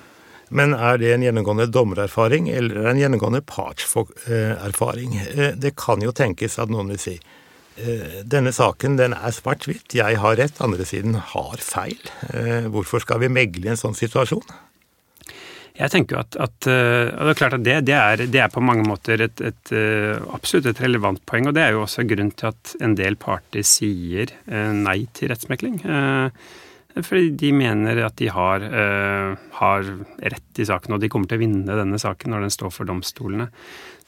Men 0.47 0.77
er 0.79 1.01
det 1.01 1.11
en 1.11 1.27
gjennomgående 1.27 1.67
dommererfaring 1.67 2.47
eller 2.55 2.87
en 2.93 3.03
gjennomgående 3.03 3.43
partserfaring? 3.51 5.19
Det 5.59 5.75
kan 5.75 6.07
jo 6.07 6.15
tenkes 6.15 6.55
at 6.63 6.71
noen 6.71 6.95
vil 6.95 7.03
si 7.03 7.17
denne 8.25 8.53
saken 8.55 8.97
den 8.97 9.13
er 9.13 9.33
svart-hvitt. 9.35 9.93
Jeg 9.97 10.17
har 10.21 10.37
rett, 10.39 10.61
andre 10.63 10.85
siden 10.87 11.17
har 11.33 11.61
feil. 11.61 11.99
Eh, 12.33 12.69
hvorfor 12.73 13.03
skal 13.03 13.21
vi 13.21 13.29
megle 13.29 13.67
i 13.67 13.73
en 13.73 13.79
sånn 13.79 13.97
situasjon? 13.97 14.45
Jeg 15.77 15.93
tenker 15.93 16.15
jo 16.15 16.21
at, 16.23 16.37
at, 16.41 16.67
eh, 16.71 17.11
det 17.13 17.33
er 17.33 17.37
klart 17.37 17.57
at 17.59 17.65
det, 17.65 17.75
det, 17.85 17.97
er, 17.97 18.23
det 18.33 18.41
er, 18.41 18.53
på 18.53 18.63
mange 18.65 18.85
måter 18.87 19.21
et, 19.27 19.43
et, 19.45 19.73
absolutt 20.33 20.71
et 20.71 20.81
relevant 20.81 21.21
poeng. 21.29 21.51
Og 21.51 21.57
det 21.57 21.67
er 21.67 21.75
jo 21.75 21.83
også 21.83 22.07
grunnen 22.09 22.33
til 22.33 22.49
at 22.49 22.73
en 22.81 22.95
del 22.97 23.19
parter 23.21 23.65
sier 23.67 24.33
nei 24.47 25.03
til 25.13 25.29
rettsmekling. 25.33 25.83
Fordi 26.97 27.27
de 27.37 27.51
mener 27.53 27.99
at 28.07 28.17
de 28.17 28.31
har, 28.33 28.63
har 29.59 29.91
rett 30.17 30.63
i 30.63 30.65
saken, 30.65 30.95
og 30.95 31.03
de 31.03 31.11
kommer 31.13 31.29
til 31.29 31.37
å 31.37 31.43
vinne 31.43 31.77
denne 31.77 32.01
saken 32.01 32.33
når 32.33 32.47
den 32.47 32.55
står 32.57 32.73
for 32.73 32.89
domstolene. 32.89 33.51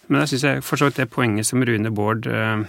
Men 0.10 0.26
jeg 0.26 0.40
syns 0.40 0.66
for 0.66 0.82
så 0.82 0.90
vidt 0.90 1.04
det 1.04 1.12
poenget 1.14 1.48
som 1.48 1.62
Rune 1.66 1.92
Bård 1.94 2.26
eh, 2.26 2.64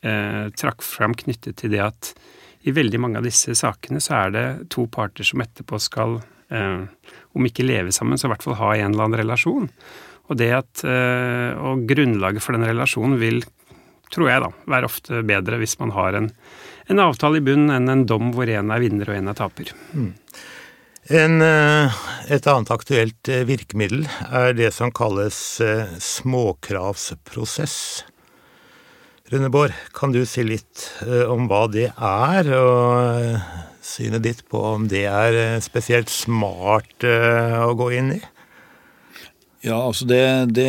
trakk 0.00 0.80
fram 0.80 1.12
knyttet 1.12 1.58
til 1.60 1.74
det 1.74 1.82
at 1.84 2.14
i 2.62 2.74
veldig 2.76 3.00
mange 3.00 3.20
av 3.20 3.26
disse 3.26 3.54
sakene 3.56 4.02
så 4.02 4.24
er 4.24 4.34
det 4.34 4.46
to 4.72 4.86
parter 4.92 5.26
som 5.26 5.40
etterpå 5.40 5.80
skal, 5.80 6.18
eh, 6.52 6.84
om 7.32 7.48
ikke 7.48 7.64
leve 7.64 7.94
sammen, 7.94 8.18
så 8.18 8.28
i 8.28 8.34
hvert 8.34 8.44
fall 8.44 8.58
ha 8.60 8.74
en 8.76 8.92
eller 8.92 9.06
annen 9.06 9.22
relasjon. 9.22 9.70
Og 10.30 10.38
det 10.38 10.50
at, 10.54 10.84
eh, 10.84 11.56
og 11.56 11.86
grunnlaget 11.88 12.44
for 12.44 12.52
den 12.52 12.68
relasjonen 12.68 13.16
vil, 13.18 13.40
tror 14.12 14.28
jeg 14.28 14.44
da, 14.44 14.50
være 14.66 14.90
ofte 14.90 15.22
bedre 15.26 15.58
hvis 15.58 15.78
man 15.80 15.94
har 15.96 16.18
en, 16.18 16.30
en 16.90 17.02
avtale 17.02 17.40
i 17.40 17.46
bunnen 17.46 17.70
enn 17.70 17.88
en 17.88 18.06
dom 18.06 18.32
hvor 18.34 18.50
én 18.50 18.72
er 18.74 18.82
vinner 18.82 19.08
og 19.08 19.16
én 19.16 19.30
er 19.30 19.38
taper. 19.38 19.72
Mm. 19.94 20.12
En, 21.10 21.40
eh, 21.42 22.00
et 22.28 22.46
annet 22.46 22.70
aktuelt 22.70 23.28
eh, 23.32 23.46
virkemiddel 23.48 24.04
er 24.30 24.52
det 24.54 24.68
som 24.76 24.92
kalles 24.92 25.38
eh, 25.64 25.88
småkravsprosess. 25.96 28.04
Runneborg, 29.30 29.76
kan 29.94 30.10
du 30.10 30.24
si 30.26 30.42
litt 30.42 30.88
eh, 31.04 31.28
om 31.30 31.44
hva 31.46 31.68
det 31.70 31.92
er, 31.94 32.48
og 32.50 33.20
eh, 33.22 33.44
synet 33.78 34.24
ditt 34.24 34.40
på 34.50 34.58
om 34.72 34.88
det 34.90 35.04
er 35.06 35.36
eh, 35.38 35.60
spesielt 35.62 36.10
smart 36.10 37.06
å 37.06 37.70
gå 37.78 37.86
inn 37.94 38.10
i? 38.16 38.18
Ja, 39.62 39.76
altså 39.76 40.08
det, 40.10 40.24
det, 40.56 40.66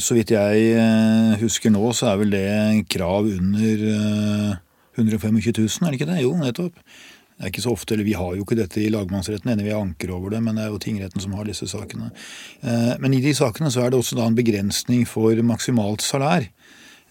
Så 0.00 0.16
vidt 0.16 0.32
jeg 0.32 1.36
husker 1.42 1.74
nå, 1.74 1.90
så 1.92 2.14
er 2.14 2.22
vel 2.22 2.32
det 2.32 2.86
krav 2.94 3.28
under 3.28 3.84
125 4.96 5.42
000, 5.52 5.68
er 5.68 5.90
det 5.90 5.98
ikke 5.98 6.08
det? 6.08 6.22
Jo, 6.22 6.32
nettopp. 6.40 6.78
Det 6.78 7.44
er 7.44 7.52
ikke 7.52 7.66
så 7.66 7.76
ofte, 7.76 7.98
eller 7.98 8.08
Vi 8.08 8.16
har 8.16 8.32
jo 8.38 8.46
ikke 8.46 8.62
dette 8.62 8.80
i 8.80 8.88
lagmannsretten, 8.94 9.52
enig 9.52 9.68
vi 9.68 9.76
anker 9.76 10.14
over 10.16 10.32
det, 10.32 10.40
men 10.46 10.56
det 10.56 10.64
er 10.64 10.72
jo 10.72 10.80
tingretten 10.80 11.20
som 11.20 11.36
har 11.36 11.44
disse 11.50 11.68
sakene. 11.68 12.12
Men 13.02 13.16
i 13.16 13.20
de 13.24 13.34
sakene 13.36 13.72
så 13.74 13.82
er 13.82 13.92
det 13.92 13.98
også 13.98 14.16
da 14.16 14.30
en 14.30 14.38
begrensning 14.38 15.02
for 15.10 15.36
maksimalt 15.44 16.06
salær. 16.06 16.46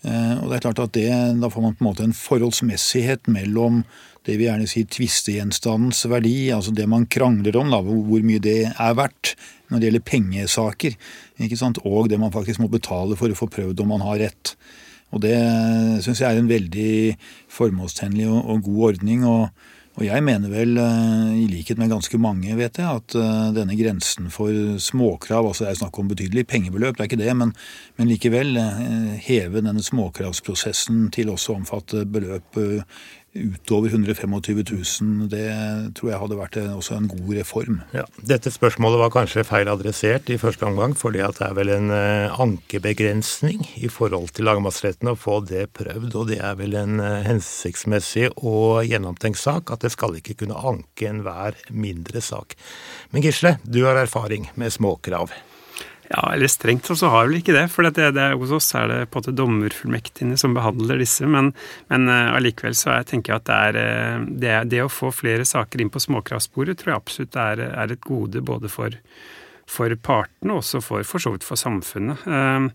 Eh, 0.01 0.37
og 0.41 0.49
det 0.49 0.57
er 0.57 0.63
klart 0.65 0.81
at 0.81 0.93
det, 0.97 1.09
Da 1.41 1.49
får 1.49 1.61
man 1.61 1.75
på 1.77 1.83
en 1.83 1.89
måte 1.91 2.05
en 2.07 2.15
forholdsmessighet 2.17 3.27
mellom 3.29 3.83
det 4.25 4.37
vi 4.37 4.45
gjerne 4.45 4.67
sier 4.69 4.85
tvistegjenstandens 4.89 6.03
verdi, 6.09 6.51
altså 6.53 6.73
det 6.77 6.87
man 6.89 7.07
krangler 7.09 7.57
om, 7.57 7.71
da, 7.73 7.81
hvor 7.81 8.25
mye 8.25 8.41
det 8.41 8.59
er 8.69 8.97
verdt 8.97 9.33
når 9.71 9.79
det 9.79 9.87
gjelder 9.87 10.05
pengesaker, 10.05 10.97
ikke 11.41 11.57
sant? 11.57 11.79
og 11.87 12.09
det 12.11 12.19
man 12.21 12.33
faktisk 12.33 12.61
må 12.61 12.69
betale 12.69 13.17
for 13.17 13.31
å 13.31 13.37
få 13.37 13.47
prøvd 13.49 13.81
om 13.81 13.93
man 13.95 14.05
har 14.05 14.19
rett. 14.21 14.55
Og 15.11 15.21
Det 15.23 15.35
syns 16.05 16.21
jeg 16.21 16.29
er 16.29 16.39
en 16.39 16.49
veldig 16.49 17.17
formålstjenlig 17.51 18.27
og, 18.29 18.41
og 18.45 18.63
god 18.67 18.83
ordning. 18.91 19.25
og 19.25 19.49
og 19.99 20.05
jeg 20.05 20.23
mener 20.23 20.51
vel, 20.53 20.77
eh, 20.79 21.31
i 21.43 21.47
likhet 21.51 21.79
med 21.79 21.91
ganske 21.91 22.15
mange, 22.21 22.53
vet 22.55 22.79
jeg, 22.79 22.87
at 22.87 23.15
eh, 23.19 23.49
denne 23.57 23.75
grensen 23.75 24.29
for 24.31 24.55
småkrav 24.79 25.49
altså 25.49 25.65
Det 25.65 25.71
er 25.73 25.79
snakk 25.81 25.99
om 25.99 26.07
betydelig 26.07 26.45
pengebeløp, 26.47 26.95
det 26.95 27.03
er 27.03 27.09
ikke 27.09 27.19
det, 27.19 27.33
men, 27.35 27.51
men 27.99 28.07
likevel 28.07 28.55
eh, 28.61 29.17
heve 29.27 29.59
denne 29.59 29.83
småkravsprosessen 29.83 31.09
til 31.11 31.33
også 31.33 31.51
å 31.51 31.59
omfatte 31.59 32.05
beløp 32.07 32.61
utover 33.33 33.89
125 33.89 34.63
000, 35.01 35.27
det 35.31 35.47
tror 35.95 36.09
jeg 36.11 36.19
hadde 36.19 36.37
vært 36.39 36.57
også 36.61 36.97
en 36.97 37.07
god 37.11 37.29
reform. 37.37 37.77
Ja, 37.95 38.03
dette 38.27 38.51
spørsmålet 38.51 38.99
var 38.99 39.13
kanskje 39.13 39.45
feil 39.47 39.71
adressert 39.71 40.27
i 40.31 40.39
første 40.41 40.67
omgang, 40.67 40.95
fordi 40.99 41.23
det 41.23 41.45
er 41.45 41.55
vel 41.55 41.71
en 41.71 41.93
uh, 41.93 42.41
ankebegrensning 42.43 43.63
i 43.79 43.91
forhold 43.91 44.33
til 44.35 44.49
lagmannsretten 44.49 45.13
å 45.13 45.17
få 45.19 45.39
det 45.47 45.69
prøvd. 45.77 46.17
Og 46.19 46.27
det 46.33 46.41
er 46.43 46.57
vel 46.59 46.75
en 46.79 46.99
uh, 46.99 47.21
hensiktsmessig 47.27 48.27
og 48.35 48.83
gjennomtenkt 48.89 49.39
sak 49.39 49.71
at 49.71 49.85
det 49.85 49.93
skal 49.95 50.19
ikke 50.19 50.41
kunne 50.43 50.59
anke 50.59 51.07
enhver 51.07 51.55
mindre 51.71 52.23
sak. 52.25 52.57
Men 53.15 53.23
Gisle, 53.23 53.57
du 53.63 53.85
har 53.87 53.99
erfaring 54.01 54.51
med 54.59 54.75
småkrav. 54.75 55.31
Ja, 56.11 56.33
eller 56.33 56.47
strengt 56.51 56.89
så 56.97 57.07
har 57.07 57.29
vel 57.29 57.37
ikke 57.39 57.53
det. 57.55 57.67
For 57.71 57.87
det, 57.87 58.09
det, 58.17 58.25
hos 58.35 58.51
oss 58.55 58.73
er 58.75 58.89
det 58.91 58.97
på 59.11 59.19
en 59.19 59.23
måte 59.23 59.35
dommerfullmektigene 59.37 60.39
som 60.39 60.55
behandler 60.57 60.99
disse. 60.99 61.27
Men, 61.29 61.53
men 61.91 62.09
uh, 62.11 62.33
allikevel 62.35 62.75
så 62.75 62.97
jeg 62.97 63.07
tenker 63.13 63.33
jeg 63.33 63.43
at 63.43 63.47
det 63.47 63.59
er, 63.67 63.79
uh, 64.17 64.25
det, 64.43 64.55
det, 64.73 64.81
å 64.83 64.91
få 64.91 65.13
flere 65.15 65.47
saker 65.47 65.83
inn 65.83 65.93
på 65.93 66.03
småkraftsporet 66.03 66.81
tror 66.81 66.93
jeg 66.93 66.99
absolutt 66.99 67.39
er, 67.39 67.63
er 67.69 67.95
et 67.95 68.03
gode 68.03 68.43
både 68.43 68.71
for, 68.71 68.97
for 69.71 69.95
partene 70.03 70.57
og 70.57 70.65
også 70.65 70.83
for, 70.83 71.07
for 71.07 71.23
så 71.23 71.31
vidt 71.35 71.47
for 71.47 71.59
samfunnet. 71.61 72.27
Uh, 72.27 72.67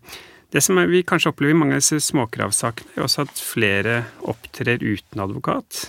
det 0.55 0.62
som 0.64 0.79
vi 0.88 1.05
kanskje 1.05 1.35
opplever 1.35 1.53
i 1.53 1.61
mange 1.61 1.77
av 1.77 1.83
disse 1.83 2.01
småkravsakene, 2.07 2.94
er 2.96 3.05
også 3.05 3.27
at 3.27 3.40
flere 3.42 3.96
opptrer 4.31 4.81
uten 4.81 5.20
advokat. 5.20 5.88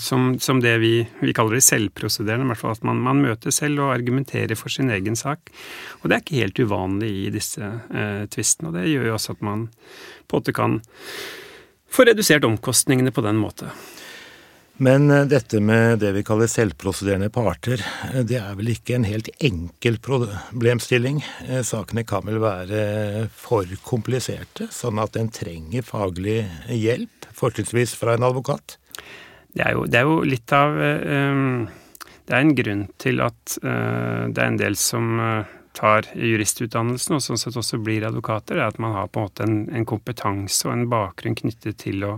Som, 0.00 0.38
som, 0.40 0.62
det 0.64 0.78
vi, 0.80 0.92
vi 1.20 1.34
kaller 1.36 1.58
det 1.58 1.66
selvprosederende, 1.66 2.46
i 2.46 2.52
hvert 2.54 2.60
fall 2.62 2.72
at 2.72 2.86
man, 2.88 3.02
man, 3.04 3.18
møter 3.20 3.52
selv 3.52 3.82
og 3.84 3.92
argumenterer 3.92 4.56
for 4.56 4.72
sin 4.72 4.88
egen 4.94 5.18
sak. 5.18 5.52
Og 6.00 6.08
det 6.08 6.16
er 6.16 6.22
ikke 6.24 6.40
helt 6.40 6.62
uvanlig 6.64 7.10
i 7.26 7.32
disse 7.34 7.60
eh, 7.60 8.22
tvistene, 8.32 8.70
og 8.70 8.78
det 8.78 8.86
gjør 8.88 9.10
jo 9.10 9.16
også 9.18 9.36
at 9.36 9.44
man 9.44 9.66
på 10.24 10.38
en 10.38 10.40
måte 10.40 10.56
kan 10.56 10.78
få 11.92 12.08
redusert 12.08 12.48
omkostningene 12.48 13.12
på 13.12 13.26
den 13.26 13.36
måte. 13.38 13.68
Men 14.76 15.10
eh, 15.10 15.26
dette 15.30 15.60
med 15.62 16.00
det 16.02 16.10
vi 16.16 16.24
kaller 16.26 16.50
selvprosederende 16.50 17.30
parter, 17.30 17.82
eh, 18.10 18.22
det 18.26 18.40
er 18.40 18.56
vel 18.58 18.72
ikke 18.72 18.96
en 18.96 19.06
helt 19.06 19.28
enkel 19.38 20.00
problemstilling? 20.02 21.20
Eh, 21.46 21.62
sakene 21.66 22.02
kan 22.08 22.26
vel 22.26 22.40
være 22.42 23.28
for 23.30 23.70
kompliserte, 23.86 24.66
sånn 24.74 24.98
at 25.02 25.18
en 25.20 25.30
trenger 25.34 25.86
faglig 25.86 26.40
hjelp, 26.72 27.30
fortrinnsvis 27.38 27.94
fra 28.00 28.16
en 28.18 28.26
advokat? 28.26 28.80
Det 29.54 29.64
er 29.64 29.76
jo, 29.76 29.84
det 29.86 30.00
er 30.00 30.08
jo 30.08 30.16
litt 30.26 30.54
av 30.54 30.74
um, 30.74 31.66
Det 32.26 32.34
er 32.34 32.40
en 32.40 32.56
grunn 32.58 32.86
til 33.02 33.22
at 33.22 33.58
uh, 33.62 34.26
det 34.26 34.40
er 34.40 34.48
en 34.48 34.60
del 34.60 34.78
som 34.80 35.20
tar 35.74 36.06
juristutdannelsen 36.14 37.16
og 37.16 37.22
sånn 37.22 37.40
sett 37.40 37.56
også 37.58 37.80
blir 37.82 38.06
advokater, 38.06 38.54
det 38.54 38.62
er 38.62 38.70
at 38.70 38.82
man 38.82 38.94
har 38.94 39.08
på 39.10 39.18
en 39.18 39.26
måte 39.26 39.46
en, 39.46 39.56
en 39.74 39.86
kompetanse 39.88 40.68
og 40.68 40.74
en 40.76 40.84
bakgrunn 40.90 41.34
knyttet 41.40 41.80
til 41.82 42.06
å 42.06 42.12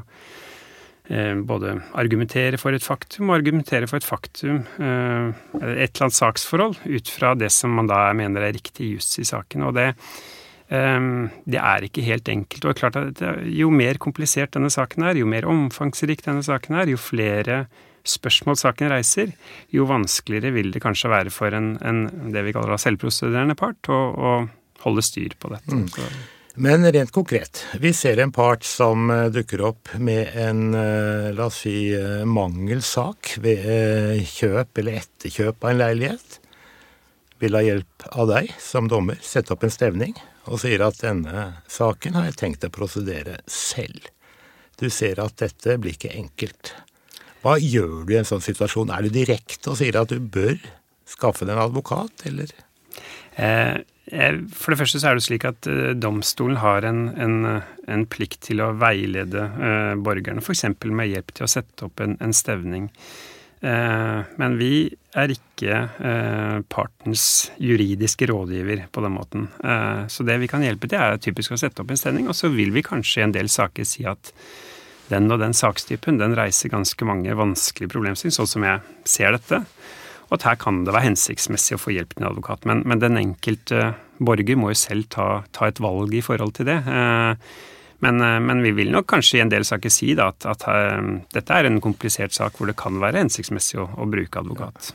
både 1.46 1.76
argumentere 1.94 2.58
for 2.58 2.74
et 2.74 2.84
faktum 2.84 3.30
og 3.30 3.36
argumentere 3.36 3.86
for 3.86 4.00
et 4.00 4.06
faktum, 4.06 4.64
et 4.76 5.60
eller 5.62 6.02
annet 6.02 6.16
saksforhold, 6.18 6.80
ut 6.82 7.12
fra 7.14 7.30
det 7.38 7.52
som 7.54 7.76
man 7.78 7.86
da 7.86 8.00
mener 8.18 8.42
er 8.42 8.56
riktig 8.56 8.90
juss 8.96 9.12
i 9.22 9.24
saken. 9.24 9.68
Og 9.68 9.76
det, 9.78 9.92
det 10.66 11.58
er 11.60 11.84
ikke 11.86 12.02
helt 12.02 12.26
enkelt. 12.26 12.64
Og 12.66 12.78
klart 12.78 12.96
at 12.98 13.20
jo 13.46 13.68
mer 13.70 14.00
komplisert 14.02 14.56
denne 14.56 14.70
saken 14.72 15.04
er, 15.06 15.20
jo 15.20 15.28
mer 15.30 15.46
omfangsrik 15.46 16.24
denne 16.26 16.42
saken 16.42 16.80
er, 16.80 16.90
jo 16.90 16.98
flere 16.98 17.60
spørsmål 18.10 18.58
saken 18.60 18.92
reiser, 18.92 19.34
jo 19.74 19.86
vanskeligere 19.90 20.54
vil 20.56 20.72
det 20.74 20.82
kanskje 20.84 21.10
være 21.12 21.34
for 21.34 21.54
en, 21.56 21.74
en 21.82 22.32
det 22.34 22.44
vi 22.46 22.54
kaller 22.56 22.80
selvprosederende 22.80 23.56
part 23.58 23.90
å, 23.90 23.98
å, 23.98 24.38
holde 24.84 25.02
styr 25.02 25.34
på 25.40 25.50
dette. 25.50 25.74
Mm. 25.74 25.88
Men 26.62 26.86
rent 26.92 27.12
konkret, 27.12 27.62
vi 27.80 27.90
ser 27.96 28.20
en 28.22 28.32
part 28.32 28.64
som 28.64 29.10
eh, 29.12 29.26
dukker 29.32 29.60
opp 29.66 29.90
med 30.00 30.30
en, 30.40 30.62
eh, 30.78 31.28
la 31.36 31.48
oss 31.50 31.62
si, 31.64 31.90
eh, 31.96 32.22
mangelsak 32.28 33.34
ved 33.44 34.22
kjøp 34.30 34.80
eller 34.80 35.02
etterkjøp 35.02 35.66
av 35.66 35.72
en 35.72 35.82
leilighet. 35.82 36.38
Vil 37.42 37.58
ha 37.58 37.64
hjelp 37.64 38.06
av 38.12 38.30
deg 38.30 38.54
som 38.62 38.88
dommer, 38.88 39.20
sette 39.20 39.52
opp 39.52 39.66
en 39.66 39.74
stevning 39.74 40.16
og 40.46 40.60
sier 40.62 40.84
at 40.86 41.00
denne 41.02 41.46
saken 41.70 42.18
har 42.18 42.28
jeg 42.28 42.38
tenkt 42.40 42.66
å 42.66 42.72
prosedere 42.72 43.40
selv. 43.50 44.10
Du 44.76 44.88
ser 44.92 45.20
at 45.22 45.38
dette 45.40 45.78
blir 45.80 45.96
ikke 45.96 46.14
enkelt. 46.14 46.74
Hva 47.42 47.56
gjør 47.62 48.04
du 48.06 48.14
i 48.14 48.20
en 48.20 48.28
sånn 48.28 48.44
situasjon? 48.44 48.92
Er 48.92 49.06
du 49.06 49.12
direkte 49.14 49.72
og 49.72 49.78
sier 49.80 49.96
at 50.00 50.12
du 50.12 50.20
bør 50.20 50.56
skaffe 51.06 51.46
deg 51.46 51.54
en 51.54 51.66
advokat, 51.68 52.26
eller? 52.28 52.50
Eh, 53.36 53.78
for 54.54 54.72
det 54.72 54.80
første 54.80 55.00
så 55.02 55.10
er 55.10 55.18
det 55.18 55.24
slik 55.26 55.46
at 55.48 55.66
eh, 55.70 55.94
domstolen 55.98 56.60
har 56.62 56.86
en, 56.88 57.08
en, 57.20 57.36
en, 57.86 58.04
plikt 58.10 58.44
til 58.48 58.62
å 58.64 58.72
veilede 58.78 59.42
eh, 59.42 59.94
borgerne, 59.98 60.42
f.eks. 60.42 60.64
med 60.86 61.10
hjelp 61.10 61.34
til 61.34 61.46
å 61.46 61.50
sette 61.50 61.88
opp 61.88 62.02
en, 62.04 62.16
en 62.22 62.34
stevning. 62.36 62.88
Eh, 63.66 64.20
men 64.38 64.56
vi 64.60 64.86
er 65.16 65.32
ikke 65.32 65.74
eh, 65.74 66.58
partens 66.70 67.50
juridiske 67.62 68.28
rådgiver 68.30 68.84
på 68.92 69.02
den 69.02 69.14
måten. 69.16 69.48
Eh, 69.64 70.04
så 70.12 70.26
det 70.28 70.38
vi 70.42 70.50
kan 70.50 70.64
hjelpe 70.64 70.90
til, 70.90 71.00
er 71.02 71.18
typisk 71.22 71.56
å 71.56 71.60
sette 71.60 71.82
opp 71.82 71.90
en 71.90 72.00
sending, 72.00 72.28
og 72.30 72.36
så 72.38 72.52
vil 72.52 72.74
vi 72.74 72.84
kanskje 72.86 73.22
i 73.22 73.26
en 73.26 73.34
del 73.34 73.50
saker 73.50 73.88
si 73.88 74.06
at 74.06 74.32
den 75.10 75.30
og 75.30 75.40
den 75.42 75.54
sakstypen 75.54 76.18
den 76.18 76.34
reiser 76.38 76.72
ganske 76.72 77.06
mange 77.06 77.34
vanskelige 77.38 77.92
problemstillinger, 77.94 78.38
sånn 78.40 78.52
som 78.56 78.66
jeg 78.66 78.98
ser 79.06 79.36
dette. 79.36 79.62
Og 80.26 80.38
at 80.38 80.48
her 80.48 80.58
kan 80.58 80.82
det 80.86 80.94
være 80.94 81.12
hensiktsmessig 81.12 81.76
å 81.76 81.80
få 81.80 81.94
hjelp 81.94 82.14
til 82.14 82.24
en 82.24 82.32
advokat. 82.32 82.66
Men, 82.66 82.82
men 82.90 83.02
den 83.02 83.18
enkelte 83.20 83.92
borger 84.18 84.58
må 84.58 84.72
jo 84.72 84.80
selv 84.80 85.06
ta, 85.14 85.44
ta, 85.54 85.70
et 85.70 85.82
valg 85.82 86.14
i 86.14 86.24
forhold 86.24 86.56
til 86.58 86.66
det. 86.70 86.80
Eh, 86.82 87.54
men, 88.04 88.62
vi 88.62 88.74
vil 88.76 88.92
nok 88.92 89.06
kanskje 89.08 89.38
i 89.38 89.42
en 89.44 89.52
del 89.52 89.64
saker 89.64 89.92
si 89.92 90.12
da, 90.18 90.28
at, 90.34 90.46
at 90.48 90.66
uh, 90.68 91.16
dette 91.32 91.56
er 91.56 91.68
en 91.68 91.80
komplisert 91.80 92.34
sak 92.36 92.58
hvor 92.58 92.70
det 92.70 92.76
kan 92.80 93.00
være 93.02 93.22
hensiktsmessig 93.24 93.80
å, 93.82 93.88
å 93.96 94.08
bruke 94.10 94.42
advokat. 94.42 94.92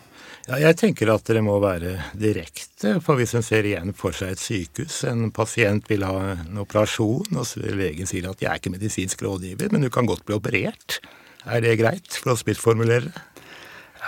Ja, 0.49 0.57
jeg 0.57 0.77
tenker 0.79 1.11
at 1.13 1.27
dere 1.29 1.43
må 1.45 1.59
være 1.61 1.93
direkte, 2.17 2.95
for 3.05 3.19
hvis 3.19 3.35
en 3.37 3.45
ser 3.45 3.67
igjen 3.69 3.93
for 3.97 4.15
seg 4.17 4.33
et 4.33 4.41
sykehus, 4.41 5.03
en 5.09 5.29
pasient 5.33 5.85
vil 5.89 6.05
ha 6.07 6.33
en 6.33 6.61
operasjon, 6.63 7.37
og 7.37 7.73
legen 7.77 8.09
sier 8.09 8.29
at 8.29 8.41
'jeg 8.41 8.49
er 8.49 8.61
ikke 8.61 8.73
medisinsk 8.73 9.21
rådgiver, 9.21 9.71
men 9.71 9.85
du 9.85 9.89
kan 9.89 10.09
godt 10.09 10.25
bli 10.25 10.35
operert', 10.35 10.99
er 11.45 11.61
det 11.61 11.77
greit, 11.79 12.19
for 12.21 12.33
å 12.33 12.37
spissformulere 12.37 13.09
det? 13.09 13.30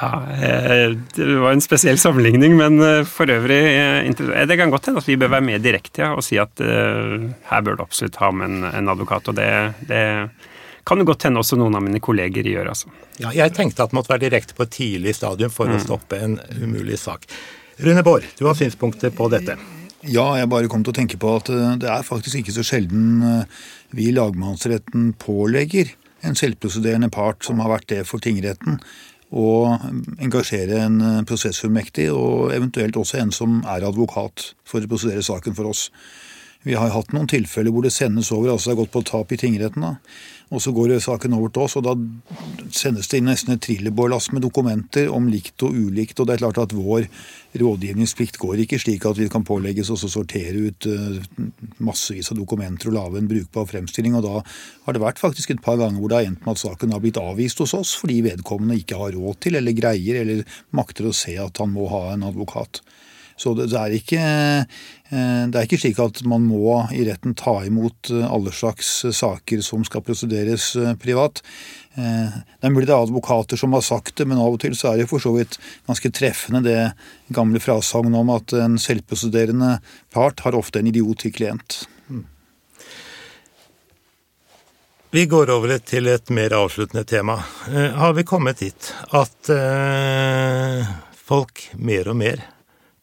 Ja, 0.01 0.23
eh, 0.31 0.97
Det 1.15 1.35
var 1.35 1.51
en 1.51 1.61
spesiell 1.61 1.97
sammenligning, 1.97 2.55
men 2.57 2.81
eh, 2.81 3.03
for 3.05 3.29
øvrig 3.29 3.59
eh, 3.61 4.45
Det 4.47 4.57
kan 4.57 4.71
godt 4.73 4.89
hende 4.89 5.03
at 5.03 5.09
vi 5.09 5.17
bør 5.21 5.35
være 5.35 5.45
med 5.45 5.61
direkte 5.61 6.01
ja, 6.01 6.13
og 6.17 6.25
si 6.25 6.39
at 6.41 6.57
her 6.57 7.61
bør 7.61 7.77
du 7.77 7.83
absolutt 7.85 8.17
ha 8.21 8.31
med 8.31 8.49
en, 8.49 8.63
en 8.71 8.89
advokat. 8.89 9.29
og 9.29 9.37
det, 9.37 9.49
det 9.87 10.03
kan 10.85 10.99
jo 10.99 11.05
godt 11.05 11.27
hende 11.27 11.39
også 11.39 11.59
noen 11.59 11.77
av 11.77 11.85
mine 11.85 12.01
kolleger 12.03 12.43
gjør. 12.43 12.71
altså. 12.73 12.89
Ja, 13.21 13.31
Jeg 13.31 13.53
tenkte 13.53 13.85
at 13.85 13.93
det 13.93 13.99
måtte 13.99 14.13
være 14.15 14.25
direkte 14.25 14.57
på 14.57 14.65
et 14.65 14.73
tidlig 14.73 15.15
stadium 15.15 15.53
for 15.53 15.69
mm. 15.69 15.77
å 15.77 15.83
stoppe 15.85 16.19
en 16.19 16.39
umulig 16.59 16.97
sak. 16.99 17.29
Rune 17.83 18.03
Bård, 18.03 18.25
du 18.39 18.45
har 18.49 18.57
synspunkter 18.57 19.13
på 19.13 19.29
dette? 19.33 19.57
Ja, 20.03 20.25
jeg 20.35 20.49
bare 20.51 20.67
kom 20.67 20.83
til 20.83 20.91
å 20.91 20.97
tenke 20.97 21.17
på 21.17 21.37
at 21.37 21.47
det 21.79 21.87
er 21.89 22.03
faktisk 22.03 22.41
ikke 22.41 22.53
så 22.57 22.65
sjelden 22.67 23.45
vi 23.95 24.09
i 24.09 24.15
lagmannsretten 24.15 25.13
pålegger 25.21 25.93
en 26.23 26.37
selvprosederende 26.39 27.09
part 27.13 27.43
som 27.45 27.61
har 27.63 27.71
vært 27.71 27.89
det 27.91 28.03
for 28.07 28.23
tingretten, 28.23 28.79
og 29.33 29.87
engasjere 30.21 30.83
en 30.85 30.99
eh, 31.01 31.23
prosessfullmektig, 31.27 32.11
og 32.13 32.53
eventuelt 32.53 32.97
også 32.99 33.19
en 33.21 33.33
som 33.33 33.61
er 33.65 33.85
advokat, 33.87 34.51
for 34.67 34.83
å 34.83 34.91
prosedere 34.91 35.25
saken 35.25 35.57
for 35.57 35.71
oss. 35.71 35.87
Vi 36.63 36.77
har 36.79 36.93
hatt 36.93 37.11
noen 37.11 37.27
tilfeller 37.27 37.73
hvor 37.75 37.83
det 37.83 37.91
sendes 37.91 38.31
over, 38.31 38.53
altså 38.53 38.69
det 38.69 38.77
har 38.77 38.83
gått 38.85 38.93
på 38.93 39.03
tap 39.07 39.33
i 39.35 39.39
tingretten. 39.39 39.83
da, 39.83 39.97
og 40.53 40.61
Så 40.61 40.71
går 40.71 40.93
saken 41.01 41.33
over 41.35 41.49
til 41.49 41.65
oss, 41.65 41.75
og 41.75 41.83
da 41.83 41.93
sendes 42.71 43.09
det 43.09 43.19
inn 43.19 43.27
nesten 43.27 43.55
et 43.55 43.63
trillebårlass 43.65 44.29
med 44.31 44.45
dokumenter 44.45 45.09
om 45.11 45.27
likt 45.27 45.63
og 45.65 45.75
ulikt. 45.75 46.19
og 46.19 46.27
det 46.27 46.35
er 46.35 46.43
klart 46.45 46.61
at 46.61 46.75
Vår 46.77 47.09
rådgivningsplikt 47.59 48.37
går 48.37 48.63
ikke 48.63 48.79
slik 48.79 49.05
at 49.05 49.17
vi 49.17 49.27
kan 49.29 49.43
pålegges 49.43 49.91
å 49.91 49.97
sortere 49.97 50.69
ut 50.69 50.87
eh, 50.87 51.19
massevis 51.83 52.31
av 52.31 52.37
dokumenter 52.37 52.89
og 52.89 52.97
lage 52.97 53.17
en 53.19 53.27
brukbar 53.27 53.67
fremstilling. 53.67 54.15
og 54.15 54.23
Da 54.23 54.41
har 54.85 54.93
det 54.93 55.03
vært 55.03 55.19
faktisk 55.19 55.51
et 55.51 55.61
par 55.61 55.77
ganger 55.77 55.99
hvor 55.99 56.09
det 56.09 56.21
har 56.21 56.31
endt 56.31 56.45
med 56.45 56.55
at 56.55 56.63
saken 56.63 56.93
har 56.93 57.03
blitt 57.03 57.19
avvist 57.19 57.59
hos 57.59 57.73
oss 57.73 57.93
fordi 57.99 58.21
vedkommende 58.23 58.79
ikke 58.79 58.97
har 59.01 59.17
råd 59.17 59.41
til 59.41 59.59
eller 59.59 59.75
greier 59.75 60.21
eller 60.21 60.45
makter 60.71 61.09
å 61.09 61.17
se 61.17 61.35
at 61.37 61.57
han 61.57 61.73
må 61.75 61.89
ha 61.91 62.13
en 62.13 62.29
advokat. 62.29 62.81
Så 63.35 63.53
det, 63.57 63.71
er 63.73 63.93
ikke, 63.95 64.21
eh, 64.21 65.43
det 65.49 65.57
er 65.57 65.65
ikke 65.65 65.79
slik 65.81 65.99
at 66.01 66.21
man 66.29 66.45
må 66.45 66.77
i 66.93 67.03
retten 67.07 67.35
ta 67.37 67.55
imot 67.65 68.11
eh, 68.13 68.25
alle 68.27 68.53
slags 68.53 68.91
saker 69.15 69.63
som 69.65 69.85
skal 69.87 70.03
prosederes 70.05 70.73
eh, 70.77 70.93
privat. 70.99 71.41
Det 71.93 72.65
er 72.65 72.71
mulig 72.73 72.87
det 72.89 72.93
er 72.95 73.03
advokater 73.05 73.59
som 73.59 73.75
har 73.77 73.83
sagt 73.85 74.15
det, 74.17 74.25
men 74.25 74.39
av 74.41 74.55
og 74.55 74.61
til 74.63 74.73
så 74.73 74.89
er 74.89 75.03
det 75.03 75.09
for 75.11 75.21
så 75.21 75.29
vidt 75.35 75.59
ganske 75.85 76.09
treffende 76.09 76.63
det 76.65 76.77
gamle 77.33 77.61
frasagnet 77.61 78.17
om 78.17 78.31
at 78.33 78.55
en 78.57 78.79
selvprosederende 78.81 79.75
part 80.13 80.41
har 80.41 80.57
ofte 80.57 80.81
en 80.81 80.89
idiot 80.89 81.21
til 81.21 81.35
klient. 81.35 81.83
Mm. 82.09 82.23
Vi 85.13 85.27
går 85.29 85.53
over 85.53 85.75
til 85.85 86.09
et 86.09 86.33
mer 86.33 86.57
avsluttende 86.63 87.05
tema. 87.05 87.37
Har 87.69 88.17
vi 88.17 88.25
kommet 88.25 88.65
dit 88.65 88.89
at 89.13 89.53
folk 91.29 91.67
mer 91.77 92.09
og 92.09 92.17
mer 92.25 92.41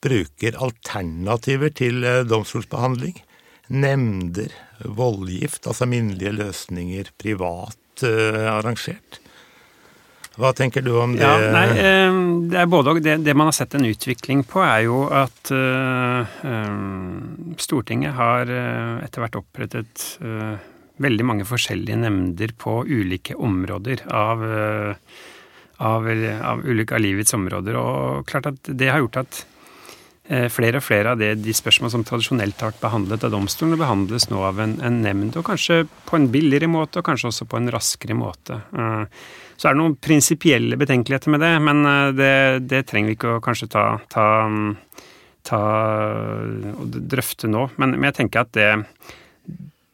bruker 0.04 0.56
alternativer 0.60 1.72
til 1.76 2.04
eh, 2.04 2.22
domstolsbehandling. 2.28 3.18
Nemnder, 3.70 4.52
voldgift, 4.82 5.66
altså 5.70 5.86
minnelige 5.86 6.32
løsninger, 6.34 7.12
privat 7.20 8.02
uh, 8.02 8.56
arrangert. 8.56 9.20
Hva 10.40 10.50
tenker 10.56 10.82
du 10.82 10.90
om 10.98 11.12
det? 11.14 11.22
Ja, 11.22 11.52
nei, 11.54 11.66
eh, 11.78 12.18
det 12.50 12.58
er 12.58 12.70
både. 12.70 12.96
Det, 13.04 13.14
det, 13.22 13.36
man 13.38 13.50
har 13.52 13.54
sett 13.54 13.76
en 13.78 13.86
utvikling 13.86 14.42
på, 14.48 14.64
er 14.64 14.88
jo 14.88 15.04
at 15.14 15.52
uh, 15.54 16.26
Stortinget 17.62 18.16
har 18.18 18.50
etter 19.04 19.22
hvert 19.22 19.38
opprettet 19.38 20.06
uh, 20.24 20.56
veldig 21.00 21.28
mange 21.28 21.46
forskjellige 21.46 22.00
nemnder 22.00 22.56
på 22.58 22.80
ulike 22.90 23.38
områder 23.38 24.02
av, 24.10 24.42
av, 25.78 26.10
av 26.10 26.66
ulike 26.66 26.98
av 26.98 27.06
livets 27.06 27.38
områder. 27.38 27.78
Og 27.78 28.26
klart 28.28 28.50
at 28.50 28.74
det 28.74 28.90
har 28.90 29.00
gjort 29.04 29.22
at 29.22 29.44
flere 30.52 30.78
og 30.78 30.84
flere 30.86 31.12
av 31.12 31.20
det, 31.20 31.32
de 31.42 31.54
spørsmål 31.56 31.90
som 31.90 32.04
tradisjonelt 32.06 32.60
har 32.62 32.70
vært 32.70 32.82
behandlet 32.82 33.24
av 33.26 33.32
domstolen, 33.34 33.78
behandles 33.80 34.28
nå 34.30 34.42
av 34.46 34.60
en, 34.62 34.76
en, 34.86 35.00
nemnd, 35.02 35.34
og 35.40 35.48
kanskje 35.48 35.82
på 36.06 36.18
en 36.18 36.28
billigere 36.30 36.68
måte, 36.70 37.00
og 37.00 37.08
kanskje 37.08 37.32
også 37.32 37.48
på 37.50 37.58
en 37.58 37.70
raskere 37.74 38.14
måte. 38.14 38.60
Så 39.58 39.68
er 39.68 39.74
det 39.74 39.80
noen 39.80 39.96
prinsipielle 39.98 40.78
betenkeligheter 40.80 41.34
med 41.34 41.42
det, 41.42 41.54
men 41.66 41.82
det, 42.14 42.34
det 42.70 42.84
trenger 42.88 43.10
vi 43.10 43.18
ikke 43.18 43.34
å 43.34 43.42
kanskje 43.44 43.72
ta, 43.74 43.84
ta, 44.12 44.28
ta 45.50 45.62
og 46.76 47.00
drøfte 47.10 47.50
nå. 47.50 47.66
Men, 47.82 47.98
men 47.98 48.12
jeg 48.12 48.20
tenker 48.22 48.46
at 48.46 48.54
det 48.54 48.70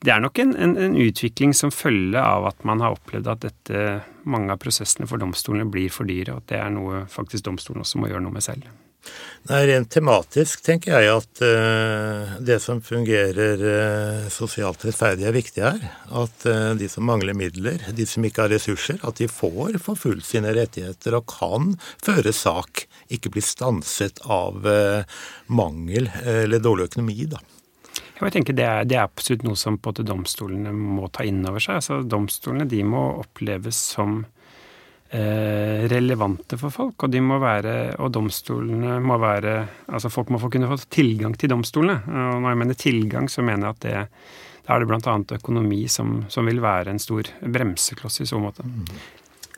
det 0.07 0.13
er 0.15 0.23
nok 0.23 0.39
en, 0.39 0.53
en, 0.55 0.77
en, 0.79 0.97
utvikling 1.03 1.55
som 1.57 1.73
følge 1.75 2.21
av 2.21 2.47
at 2.51 2.65
man 2.69 2.83
har 2.85 2.95
opplevd 2.95 3.31
at 3.33 3.43
dette, 3.43 3.85
mange 4.29 4.55
av 4.55 4.61
prosessene 4.63 5.09
for 5.11 5.19
domstolene 5.19 5.67
blir 5.73 5.91
for 5.91 6.07
dyre, 6.07 6.37
og 6.37 6.45
at 6.45 6.53
det 6.53 6.61
er 6.63 6.75
noe 6.75 7.05
faktisk 7.11 7.49
domstolen 7.49 7.83
også 7.83 8.03
må 8.03 8.13
gjøre 8.13 8.23
noe 8.23 8.37
med 8.37 8.45
selv. 8.47 8.69
Nei, 9.47 9.61
Rent 9.69 9.93
tematisk 9.95 10.63
tenker 10.67 10.97
jeg 10.97 11.11
at 11.13 11.41
uh, 11.47 12.33
det 12.43 12.57
som 12.65 12.81
fungerer 12.83 13.61
uh, 13.63 14.25
sosialt 14.33 14.83
rettferdig, 14.89 15.23
er 15.29 15.37
viktig 15.37 15.63
her. 15.63 15.85
At 16.19 16.47
uh, 16.51 16.73
de 16.79 16.89
som 16.91 17.07
mangler 17.07 17.37
midler, 17.39 17.85
de 17.95 18.07
som 18.11 18.27
ikke 18.27 18.43
har 18.43 18.55
ressurser, 18.57 18.99
at 19.07 19.23
de 19.23 19.31
får 19.31 19.79
forfulgt 19.85 20.27
sine 20.27 20.51
rettigheter 20.57 21.15
og 21.21 21.29
kan 21.31 21.77
føre 22.03 22.35
sak, 22.35 22.89
ikke 23.07 23.37
bli 23.37 23.45
stanset 23.45 24.19
av 24.27 24.67
mangel 25.47 26.09
eller 26.27 26.59
dårlig 26.59 26.89
økonomi. 26.89 27.29
da. 27.31 27.39
Jeg 28.17 28.33
tenker 28.33 28.57
det 28.57 28.65
er, 28.65 28.87
det 28.89 28.97
er 28.97 29.05
absolutt 29.05 29.45
noe 29.47 29.59
som 29.61 29.77
på 29.79 29.93
domstolene 30.01 30.73
må 30.75 31.07
ta 31.13 31.23
inn 31.29 31.45
over 31.47 31.63
seg. 31.63 31.79
Altså, 31.79 32.01
domstolene 32.03 32.67
de 32.67 32.81
må 32.83 33.03
oppleves 33.21 33.79
som 33.93 34.25
relevante 35.07 36.59
for 36.59 36.75
folk, 36.75 37.05
og 37.07 37.13
de 37.13 37.21
må 37.23 37.37
være 37.39 37.95
Og 38.03 38.11
domstolene 38.11 38.97
må 38.99 39.15
være 39.23 39.53
Altså 39.87 40.11
folk 40.11 40.33
må 40.35 40.41
få 40.43 40.51
kunne 40.51 40.67
få 40.67 40.81
tilgang 40.91 41.37
til 41.39 41.53
domstolene. 41.53 42.01
Og 42.11 42.43
når 42.43 42.49
jeg 42.51 42.59
mener 42.59 42.81
tilgang, 42.81 43.31
så 43.31 43.45
mener 43.47 43.69
jeg 43.69 43.77
at 43.77 43.85
det 43.87 43.95
da 44.67 44.75
er 44.75 44.83
det 44.83 44.89
bl.a. 44.91 45.15
økonomi 45.39 45.85
som, 45.91 46.25
som, 46.33 46.47
vil 46.49 46.59
være 46.63 46.91
en 46.91 46.99
stor 47.03 47.29
bremsekloss 47.41 48.21
i 48.25 48.27
så 48.27 48.41
måte. 48.43 48.67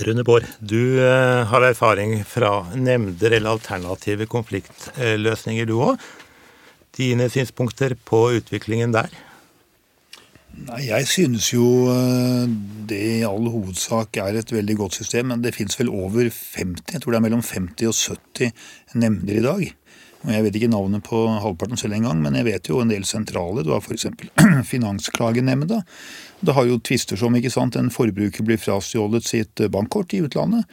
Rune 0.05 0.23
Bård, 0.23 0.45
du 0.61 1.01
eh, 1.01 1.47
har 1.49 1.65
erfaring 1.65 2.21
fra 2.29 2.53
nemnder 2.77 3.33
eller 3.33 3.57
alternative 3.57 4.29
konfliktløsninger, 4.31 5.67
du 5.67 5.81
òg 5.81 5.97
dine 6.99 7.29
synspunkter 7.33 7.95
på 8.07 8.21
utviklingen 8.37 8.93
der? 8.95 9.09
Nei, 10.67 10.89
Jeg 10.89 11.07
synes 11.07 11.53
jo 11.53 11.65
eh, 11.93 12.49
det 12.89 13.01
i 13.21 13.27
all 13.27 13.47
hovedsak 13.53 14.19
er 14.19 14.41
et 14.41 14.53
veldig 14.53 14.77
godt 14.81 14.99
system. 14.99 15.31
Men 15.33 15.43
det 15.45 15.55
fins 15.57 15.79
vel 15.79 15.93
over 15.93 16.31
50, 16.31 16.83
jeg 16.93 17.03
tror 17.03 17.15
det 17.15 17.21
er 17.21 17.27
mellom 17.29 17.45
50 17.45 17.91
og 17.91 17.95
70 17.95 18.51
nemnder 18.99 19.39
i 19.39 19.45
dag. 19.45 19.69
Og 20.27 20.33
Jeg 20.35 20.45
vet 20.45 20.57
ikke 20.59 20.71
navnet 20.73 21.05
på 21.07 21.19
halvparten 21.31 21.79
selv 21.79 21.95
engang, 21.95 22.19
men 22.23 22.35
jeg 22.35 22.49
vet 22.49 22.69
jo 22.69 22.81
en 22.83 22.91
del 22.91 23.05
sentrale. 23.07 23.63
Du 23.63 23.71
har 23.71 23.85
f.eks. 23.85 24.09
Finansklagenemnda. 24.73 25.83
Det 26.41 26.55
har 26.55 26.67
jo 26.67 26.81
tvister 26.83 27.19
som 27.19 27.37
ikke 27.39 27.53
sant, 27.55 27.79
en 27.79 27.93
forbruker 27.95 28.47
blir 28.47 28.59
frastjålet 28.59 29.27
sitt 29.27 29.63
bankkort 29.71 30.15
i 30.15 30.25
utlandet. 30.27 30.67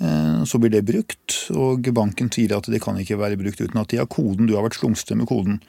Eh, 0.00 0.40
så 0.48 0.60
blir 0.60 0.72
det 0.72 0.86
brukt, 0.88 1.36
og 1.52 1.92
banken 1.96 2.32
sier 2.32 2.56
at 2.56 2.70
det 2.72 2.80
kan 2.84 2.96
ikke 3.00 3.20
være 3.20 3.40
brukt 3.40 3.60
uten 3.60 3.82
at 3.82 3.92
de 3.92 4.00
har 4.00 4.08
koden. 4.08 4.48
Du 4.48 4.56
har 4.56 4.64
vært 4.64 4.80
slumste 4.80 5.16
med 5.18 5.28
koden. 5.28 5.60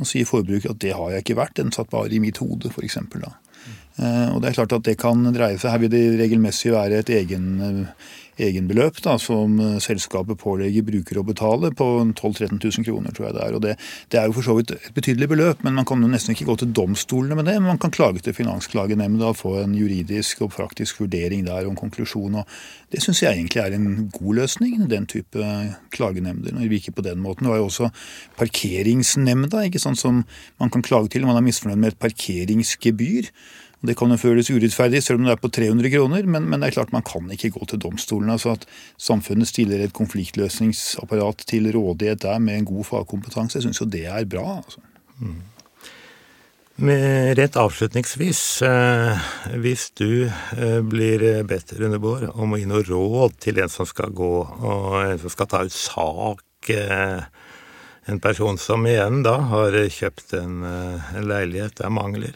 Og 0.00 0.08
sier 0.08 0.26
forbruker 0.28 0.74
at 0.74 0.80
det 0.82 0.94
har 0.96 1.12
jeg 1.12 1.24
ikke 1.24 1.38
vært, 1.38 1.56
den 1.60 1.72
satt 1.74 1.90
bare 1.92 2.10
i 2.10 2.22
mitt 2.22 2.40
hode, 2.42 2.70
f.eks. 2.72 2.98
Eh, 2.98 4.28
og 4.34 4.40
det 4.42 4.50
er 4.50 4.58
klart 4.58 4.74
at 4.74 4.86
det 4.88 4.96
kan 4.98 5.20
dreie 5.30 5.54
seg 5.60 5.70
Her 5.70 5.82
vil 5.84 5.92
det 5.92 6.02
regelmessig 6.18 6.72
være 6.74 7.04
et 7.04 7.12
egen 7.14 7.44
eh, 7.62 8.08
egenbeløp 8.40 9.00
da, 9.04 9.16
som 9.20 9.58
eh, 9.62 9.76
selskapet 9.82 10.40
pålegger 10.40 10.86
bruker 10.86 11.20
å 11.20 11.26
betale, 11.26 11.70
på 11.74 11.88
12 12.14 12.34
000-13 12.40 12.60
000 12.60 12.86
kroner, 12.88 13.14
tror 13.14 13.28
jeg 13.28 13.36
det 13.36 13.42
er. 13.44 13.56
Og 13.56 13.62
det, 13.64 13.74
det, 14.12 14.20
er 14.20 14.28
jo 14.28 14.36
for 14.38 14.48
så 14.48 14.56
vidt 14.58 14.74
et 14.74 14.90
betydelig 14.96 15.30
beløp, 15.30 15.64
men 15.66 15.76
man 15.78 15.88
kan 15.88 16.02
jo 16.02 16.10
nesten 16.10 16.34
ikke 16.34 16.48
gå 16.50 16.58
til 16.60 16.72
domstolene 16.76 17.38
med 17.38 17.48
det. 17.50 17.56
Men 17.60 17.74
man 17.74 17.82
kan 17.82 17.94
klage 17.94 18.24
til 18.24 18.36
Finansklagenemnda 18.36 19.30
og 19.30 19.40
få 19.40 19.56
en 19.62 19.76
juridisk 19.78 20.44
og 20.46 20.54
praktisk 20.56 21.02
vurdering 21.04 21.46
der 21.46 21.64
og 21.64 21.74
en 21.74 21.80
konklusjon. 21.80 22.40
og 22.42 22.48
Det 22.92 23.02
syns 23.04 23.22
jeg 23.24 23.38
egentlig 23.38 23.62
er 23.62 23.76
en 23.78 24.08
god 24.14 24.40
løsning, 24.42 24.78
den 24.90 25.08
type 25.10 25.50
klagenemnder. 25.94 26.54
når 26.54 26.68
vi 26.68 26.82
ikke 26.82 26.98
på 26.98 27.06
den 27.06 27.20
måten. 27.22 27.46
Du 27.46 27.52
har 27.52 27.62
jo 27.62 27.68
også 27.70 27.90
parkeringsnemnda, 28.38 29.66
ikke 29.68 29.82
sånn 29.82 29.98
som 29.98 30.24
man 30.60 30.70
kan 30.70 30.82
klage 30.82 31.12
til 31.12 31.24
om 31.24 31.32
man 31.32 31.42
er 31.42 31.46
misfornøyd 31.46 31.80
med 31.80 31.94
et 31.94 32.02
parkeringsgebyr. 32.02 33.30
Det 33.84 33.96
kan 33.98 34.12
jo 34.12 34.16
føles 34.20 34.48
urettferdig, 34.50 35.02
selv 35.04 35.20
om 35.20 35.28
det 35.28 35.34
er 35.34 35.42
på 35.42 35.50
300 35.52 35.90
kroner, 35.92 36.28
men, 36.28 36.48
men, 36.48 36.62
det 36.62 36.70
er 36.70 36.76
klart 36.78 36.94
man 36.94 37.04
kan 37.04 37.28
ikke 37.34 37.52
gå 37.58 37.66
til 37.68 37.82
domstolene. 37.82 38.36
altså 38.38 38.54
At 38.56 38.68
samfunnet 38.96 39.50
stiller 39.50 39.84
et 39.84 39.96
konfliktløsningsapparat 39.96 41.44
til 41.50 41.68
rådighet 41.74 42.22
der 42.24 42.38
med 42.38 42.58
en 42.58 42.70
god 42.70 42.88
fagkompetanse, 42.88 43.58
jeg 43.58 43.68
syns 43.68 43.82
jo 43.82 43.90
det 43.92 44.06
er 44.08 44.24
bra. 44.24 44.62
altså. 44.62 44.80
Mm. 45.20 45.42
Rett 47.38 47.56
avslutningsvis, 47.56 48.62
eh, 48.66 49.26
hvis 49.62 49.92
du 49.94 50.26
eh, 50.26 50.80
blir 50.82 51.44
bedt 51.46 51.70
Rundebår, 51.78 52.32
om 52.34 52.56
å 52.56 52.58
gi 52.58 52.66
noe 52.66 52.82
råd 52.82 53.36
til 53.38 53.60
en 53.62 53.70
som 53.70 53.86
skal 53.86 54.10
gå 54.10 54.32
og 54.42 54.96
en 55.04 55.20
som 55.22 55.30
skal 55.30 55.50
ta 55.52 55.62
ut 55.62 55.76
sak 55.76 56.72
eh, 56.74 57.22
En 58.04 58.18
person 58.20 58.58
som 58.60 58.82
igjen 58.84 59.22
da 59.24 59.38
har 59.48 59.72
kjøpt 59.88 60.34
en 60.36 60.58
leilighet 61.24 61.78
der 61.78 61.88
mangler 61.88 62.34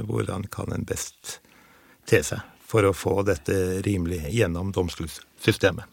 hvordan 0.00 0.48
kan 0.52 0.72
en 0.72 0.86
best 0.88 1.38
te 2.08 2.22
seg 2.24 2.40
for 2.72 2.88
å 2.88 2.94
få 2.96 3.20
dette 3.28 3.82
rimelig 3.84 4.24
gjennom 4.32 4.72
domstolssystemet? 4.72 5.88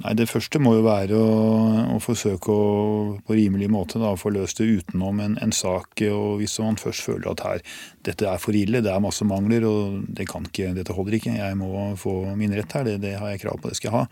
Nei, 0.00 0.14
Det 0.18 0.26
første 0.26 0.58
må 0.62 0.72
jo 0.78 0.84
være 0.86 1.18
å, 1.18 1.34
å 1.94 1.98
forsøke 2.02 2.52
å 2.52 2.64
på 3.26 3.36
rimelig 3.36 3.68
måte 3.70 4.00
da, 4.02 4.14
få 4.18 4.32
løst 4.34 4.58
det 4.58 4.66
utenom 4.80 5.20
en, 5.22 5.36
en, 5.42 5.52
sak. 5.54 6.00
og 6.10 6.40
Hvis 6.40 6.56
man 6.64 6.80
først 6.80 7.06
føler 7.06 7.30
at 7.30 7.44
her, 7.44 7.62
dette 8.08 8.26
er 8.26 8.42
for 8.42 8.56
ille, 8.56 8.82
det 8.82 8.92
er 8.92 9.04
masse 9.04 9.26
mangler 9.28 9.68
og 9.68 10.02
det 10.08 10.26
ikke, 10.26 10.72
dette 10.76 10.96
holder 10.96 11.18
ikke, 11.20 11.36
jeg 11.38 11.60
må 11.60 11.90
få 12.00 12.18
min 12.38 12.56
rett 12.56 12.76
her, 12.78 12.86
det, 12.88 12.98
det 13.04 13.16
har 13.20 13.34
jeg 13.34 13.44
krav 13.44 13.60
på, 13.60 13.70
det 13.70 13.78
skal 13.78 13.92
jeg 13.92 13.98
ha. 13.98 14.04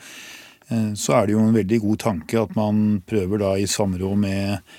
Eh, 0.69 0.91
så 1.01 1.19
er 1.19 1.27
det 1.27 1.37
jo 1.37 1.45
en 1.45 1.57
veldig 1.57 1.81
god 1.89 2.03
tanke 2.05 2.41
at 2.45 2.55
man 2.59 3.01
prøver 3.09 3.43
da 3.43 3.55
i 3.59 3.69
samråd 3.71 4.21
med 4.21 4.75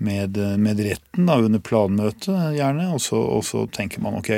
med, 0.00 0.40
med 0.60 0.80
retten 0.84 1.28
da, 1.28 1.38
under 1.40 1.62
planmøtet, 1.62 2.34
gjerne. 2.56 2.90
Og 2.94 3.00
så, 3.04 3.20
og 3.20 3.44
så, 3.46 3.66
tenker 3.72 4.02
man 4.04 4.18
ok, 4.20 4.32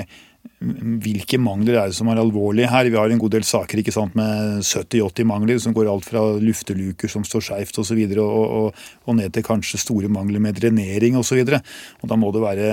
hvilke 1.03 1.39
mangler 1.43 1.77
er 1.79 1.91
det 1.91 1.97
som 1.97 2.11
er 2.11 2.21
alvorlige 2.23 2.71
her? 2.71 2.89
Vi 2.91 2.99
har 2.99 3.11
en 3.11 3.21
god 3.21 3.35
del 3.35 3.47
saker 3.47 3.81
ikke 3.83 3.95
sant, 3.95 4.15
med 4.19 4.63
70-80 4.63 5.27
mangler, 5.29 5.59
som 5.63 5.75
går 5.75 5.91
alt 5.91 6.07
fra 6.07 6.23
lufteluker 6.43 7.11
som 7.11 7.27
står 7.27 7.47
skeivt 7.49 7.79
osv., 7.83 8.03
og, 8.13 8.21
og, 8.27 8.45
og, 8.59 8.85
og 9.07 9.19
ned 9.19 9.35
til 9.35 9.47
kanskje 9.47 9.83
store 9.83 10.11
mangler 10.13 10.43
med 10.43 10.59
drenering 10.59 11.19
osv. 11.19 11.43
Da 11.47 12.19
må 12.19 12.31
det 12.35 12.45
være 12.45 12.69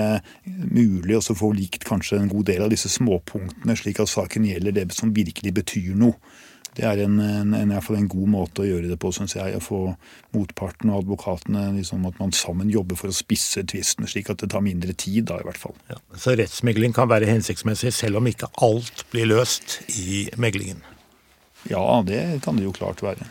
mulig 0.46 1.18
å 1.18 1.24
få 1.42 1.52
likt 1.56 1.86
kanskje 1.88 2.20
en 2.20 2.30
god 2.30 2.50
del 2.50 2.66
av 2.66 2.74
disse 2.74 2.90
småpunktene, 2.92 3.78
slik 3.78 4.02
at 4.02 4.10
saken 4.10 4.46
gjelder 4.50 4.80
det 4.82 4.90
som 4.96 5.14
virkelig 5.14 5.54
betyr 5.62 5.98
noe. 5.98 6.18
Det 6.76 6.84
er 6.86 7.02
en, 7.02 7.18
en, 7.18 7.54
en, 7.56 7.72
en, 7.74 8.08
god 8.08 8.28
måte 8.30 8.62
å 8.62 8.68
gjøre 8.68 8.90
det 8.92 8.98
på, 9.02 9.10
syns 9.14 9.34
jeg. 9.34 9.56
Å 9.58 9.62
få 9.64 9.80
motparten 10.36 10.92
og 10.92 11.02
advokatene 11.02 11.64
liksom 11.76 12.06
At 12.06 12.20
man 12.22 12.34
sammen 12.36 12.70
jobber 12.70 12.98
for 12.98 13.10
å 13.10 13.16
spisse 13.16 13.64
tvisten, 13.66 14.06
slik 14.10 14.30
at 14.30 14.44
det 14.44 14.52
tar 14.54 14.62
mindre 14.64 14.94
tid, 14.94 15.26
da 15.32 15.40
i 15.40 15.46
hvert 15.48 15.60
fall. 15.60 15.74
Ja, 15.90 15.98
så 16.14 16.36
rettsmegling 16.38 16.94
kan 16.96 17.10
være 17.10 17.30
hensiktsmessig 17.30 17.92
selv 17.96 18.20
om 18.20 18.30
ikke 18.30 18.52
alt 18.62 19.04
blir 19.10 19.28
løst 19.32 19.80
i 19.98 20.28
meglingen? 20.40 20.84
Ja, 21.68 21.82
det 22.06 22.40
kan 22.44 22.56
det 22.56 22.64
jo 22.68 22.76
klart 22.76 23.02
være. 23.04 23.26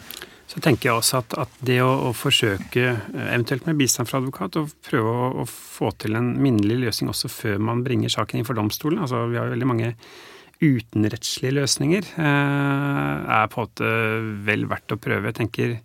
Så 0.50 0.58
tenker 0.66 0.90
jeg 0.90 0.98
også 0.98 1.20
at, 1.22 1.36
at 1.46 1.58
det 1.66 1.78
å, 1.86 1.90
å, 2.10 2.14
forsøke, 2.18 2.96
eventuelt 3.14 3.68
med 3.70 3.78
bistand 3.78 4.10
fra 4.10 4.18
advokat, 4.18 4.58
å 4.58 4.66
prøve 4.88 5.12
å, 5.14 5.28
å, 5.44 5.46
få 5.46 5.92
til 6.02 6.18
en 6.18 6.32
minnelig 6.42 6.80
løsning 6.88 7.12
også 7.12 7.30
før 7.30 7.62
man 7.62 7.84
bringer 7.86 8.10
saken 8.10 8.40
inn 8.40 8.48
for 8.48 8.58
domstolen. 8.58 9.02
Altså, 9.04 9.28
vi 9.30 9.38
har 9.38 9.46
jo 9.46 9.54
veldig 9.54 9.70
mange 9.70 9.92
utenrettslige 10.60 11.56
løsninger 11.56 12.08
eh, 12.20 13.36
er 13.40 13.52
på 13.52 13.62
en 13.62 13.68
måte 13.68 13.92
vel 14.48 14.66
verdt 14.70 14.96
å 14.96 15.00
prøve. 15.02 15.32
Jeg 15.32 15.40
tenker 15.40 15.78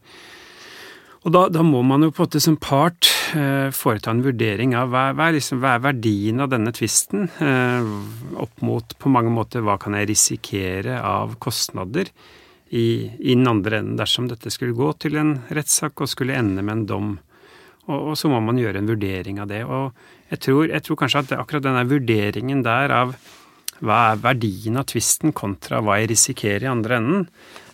og 1.24 1.32
da, 1.32 1.46
da, 1.48 1.62
må 1.64 1.80
man 1.86 2.04
jo 2.04 2.10
på 2.12 2.20
en 2.20 2.26
måte 2.26 2.40
som 2.44 2.56
part 2.60 3.08
eh, 3.32 3.70
foreta 3.72 4.12
en 4.12 4.20
vurdering 4.26 4.74
av 4.76 4.90
hva, 4.92 5.06
hva, 5.16 5.30
er 5.30 5.38
liksom, 5.38 5.62
hva, 5.62 5.78
er 5.78 5.84
verdien 5.86 6.44
av 6.44 6.50
denne 6.52 6.72
tvisten, 6.76 7.30
eh, 7.40 7.86
opp 8.44 8.60
mot 8.60 8.92
på 9.00 9.12
mange 9.12 9.32
måter 9.32 9.64
hva 9.64 9.78
kan 9.80 9.96
jeg 9.96 10.10
risikere 10.10 10.98
av 11.00 11.38
kostnader 11.40 12.10
i, 12.68 13.08
i 13.08 13.32
den 13.32 13.48
andre 13.48 13.80
enden 13.80 13.96
dersom 13.96 14.28
dette 14.28 14.52
skulle 14.52 14.76
gå 14.76 14.90
til 15.00 15.16
en 15.20 15.38
rettssak 15.48 16.04
og 16.04 16.12
skulle 16.12 16.36
ende 16.36 16.60
med 16.60 16.76
en 16.76 16.84
dom. 16.90 17.14
Og, 17.86 17.96
og, 17.96 18.12
så 18.20 18.28
må 18.28 18.42
man 18.44 18.60
gjøre 18.60 18.82
en 18.82 18.92
vurdering 18.92 19.40
av 19.40 19.48
det. 19.48 19.62
Og 19.64 19.96
jeg 20.28 20.44
tror, 20.44 20.68
jeg 20.68 20.84
tror 20.84 21.00
kanskje 21.00 21.24
at 21.24 21.34
akkurat 21.38 21.64
denne 21.64 21.86
vurderingen 21.88 22.60
der 22.66 22.92
av 22.92 23.16
hva 23.82 23.98
er 24.12 24.22
verdien 24.22 24.78
av 24.78 24.86
tvisten 24.90 25.34
kontra 25.36 25.80
hva 25.82 25.98
jeg 26.00 26.12
risikerer 26.12 26.66
i 26.66 26.70
andre 26.70 26.98
enden, 27.00 27.24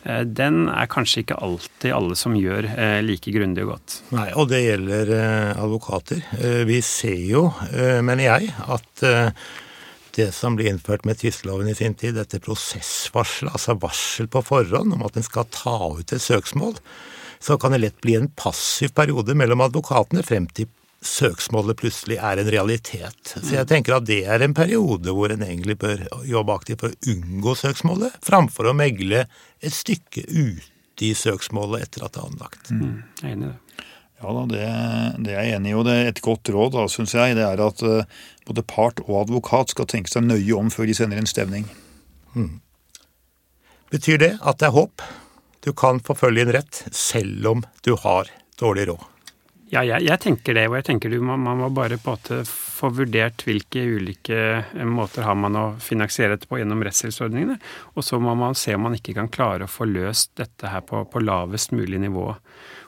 eh, 0.05 0.23
den 0.25 0.63
er 0.73 0.91
kanskje 0.91 1.25
ikke 1.25 1.41
alltid 1.45 1.95
alle 1.97 2.17
som 2.19 2.37
gjør 2.39 2.71
eh, 2.73 3.01
like 3.05 3.35
grundig 3.35 3.67
og 3.67 3.75
godt. 3.75 3.99
Nei, 4.17 4.29
og 4.33 4.49
det 4.53 4.63
gjelder 4.65 5.13
eh, 5.17 5.51
advokater. 5.61 6.25
Vi 6.69 6.81
ser 6.85 7.21
jo, 7.29 7.49
mener 8.05 8.25
jeg, 8.25 8.55
at 8.71 9.05
det 10.17 10.31
som 10.35 10.57
ble 10.59 10.67
innført 10.71 11.07
med 11.07 11.21
tvisteloven 11.21 11.71
i 11.71 11.77
sin 11.79 11.95
tid, 11.99 12.17
dette 12.19 12.43
prosessvarselet, 12.43 13.55
altså 13.55 13.79
varsel 13.81 14.29
på 14.31 14.43
forhånd 14.45 14.97
om 14.97 15.07
at 15.07 15.17
en 15.17 15.27
skal 15.27 15.49
ta 15.55 15.79
ut 15.95 16.13
et 16.13 16.25
søksmål, 16.25 16.77
så 17.41 17.57
kan 17.57 17.73
det 17.73 17.85
lett 17.85 18.01
bli 18.05 18.19
en 18.19 18.29
passiv 18.37 18.93
periode 18.97 19.37
mellom 19.39 19.63
advokatene 19.65 20.25
frem 20.27 20.49
til 20.53 20.69
søksmålet 21.01 21.79
plutselig 21.81 22.19
er 22.21 22.41
en 22.41 22.51
realitet. 22.53 23.33
Så 23.33 23.55
jeg 23.55 23.69
tenker 23.71 23.97
at 23.97 24.09
det 24.09 24.21
er 24.29 24.45
en 24.45 24.57
periode 24.57 25.15
hvor 25.17 25.33
en 25.33 25.45
egentlig 25.47 25.79
bør 25.81 26.05
jobbe 26.29 26.57
aktivt 26.59 26.85
for 26.85 26.93
å 26.93 27.15
unngå 27.15 27.55
søksmålet, 27.57 28.19
framfor 28.25 28.69
å 28.69 28.77
megle 28.77 29.25
et 29.25 29.75
stykke 29.75 30.27
ute 30.29 31.07
i 31.07 31.15
søksmålet 31.17 31.87
etter 31.87 32.05
at 32.05 32.15
det 32.15 32.21
er 32.21 32.29
anlagt. 32.29 32.73
Mm, 32.75 32.97
jeg 33.23 33.31
er 33.31 33.37
enig 33.37 33.49
i 33.49 33.53
det. 33.53 33.87
Ja 34.21 34.33
da, 34.37 34.43
det, 34.51 34.65
det 35.25 35.33
er 35.33 35.47
jeg 35.47 35.57
enig 35.57 35.71
i. 35.71 35.77
Og 35.81 35.87
det 35.89 35.95
er 35.97 36.11
et 36.11 36.21
godt 36.25 36.51
råd, 36.53 36.75
da, 36.75 36.85
syns 36.93 37.15
jeg, 37.17 37.39
det 37.39 37.47
er 37.47 37.63
at 37.65 37.85
uh, 37.87 38.19
både 38.49 38.67
part 38.69 39.01
og 39.07 39.23
advokat 39.23 39.73
skal 39.73 39.89
tenke 39.89 40.13
seg 40.13 40.27
nøye 40.27 40.59
om 40.59 40.69
før 40.73 40.91
de 40.91 40.97
sender 40.99 41.21
en 41.21 41.31
stevning. 41.31 41.65
Mm. 42.37 42.59
Betyr 43.91 44.21
det 44.21 44.35
at 44.45 44.61
det 44.61 44.69
er 44.69 44.77
håp? 44.77 45.07
Du 45.65 45.73
kan 45.77 46.03
forfølge 46.05 46.45
en 46.45 46.53
rett 46.57 46.83
selv 46.97 47.49
om 47.49 47.65
du 47.85 47.95
har 48.05 48.29
dårlig 48.61 48.91
råd? 48.93 49.09
Ja, 49.71 49.85
jeg, 49.87 50.03
jeg, 50.03 50.19
tenker 50.19 50.57
det. 50.57 50.65
Og 50.67 50.77
jeg 50.81 50.87
tenker 50.89 51.13
du, 51.13 51.21
man, 51.23 51.43
man 51.45 51.61
må 51.63 51.69
bare 51.75 51.99
på 52.01 52.11
en 52.11 52.19
måte 52.19 52.39
få 52.49 52.91
vurdert 52.97 53.45
hvilke 53.47 53.85
ulike 53.87 54.39
eh, 54.59 54.87
måter 54.89 55.27
har 55.27 55.37
man 55.39 55.59
å 55.59 55.65
finansiere 55.83 56.35
dette 56.35 56.49
på 56.51 56.59
gjennom 56.59 56.83
rettshjelpsordningene. 56.87 57.59
Og 57.95 58.07
så 58.07 58.19
må 58.23 58.35
man 58.39 58.59
se 58.59 58.75
om 58.75 58.83
man 58.89 58.97
ikke 58.99 59.15
kan 59.19 59.31
klare 59.31 59.69
å 59.69 59.71
få 59.71 59.87
løst 59.87 60.33
dette 60.41 60.73
her 60.73 60.83
på, 60.87 61.05
på 61.07 61.23
lavest 61.23 61.75
mulig 61.77 62.01
nivå. 62.03 62.27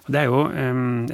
Og 0.03 0.11
det 0.11 0.25
er 0.25 0.33
jo, 0.33 0.43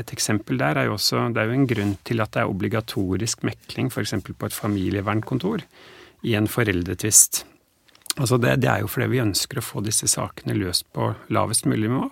Et 0.01 0.13
eksempel 0.15 0.57
der 0.57 0.79
er 0.81 0.87
jo 0.89 0.95
også 0.95 1.27
Det 1.35 1.43
er 1.43 1.51
jo 1.51 1.59
en 1.59 1.69
grunn 1.69 1.91
til 2.09 2.23
at 2.25 2.33
det 2.33 2.41
er 2.41 2.49
obligatorisk 2.49 3.45
mekling 3.45 3.91
f.eks. 3.93 4.15
på 4.25 4.47
et 4.49 4.57
familievernkontor 4.57 5.67
i 6.25 6.35
en 6.35 6.49
foreldretvist. 6.49 7.45
Altså 8.17 8.39
det, 8.41 8.57
det 8.65 8.71
er 8.73 8.81
jo 8.81 8.89
fordi 8.89 9.11
vi 9.13 9.21
ønsker 9.23 9.61
å 9.61 9.67
få 9.67 9.85
disse 9.85 10.09
sakene 10.09 10.57
løst 10.57 10.89
på 10.97 11.13
lavest 11.29 11.69
mulig 11.69 11.91
nivå. 11.91 12.09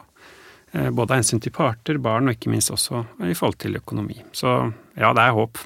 Eh, 0.72 0.90
både 0.90 1.14
av 1.14 1.20
hensyn 1.20 1.42
til 1.42 1.54
parter, 1.54 2.00
barn 2.02 2.28
og 2.28 2.36
ikke 2.36 2.52
minst 2.52 2.72
også 2.74 3.04
i 3.22 3.34
forhold 3.36 3.58
til 3.62 3.78
økonomi. 3.78 4.18
Så 4.34 4.58
ja, 4.98 5.12
det 5.16 5.24
er 5.24 5.36
håp. 5.36 5.62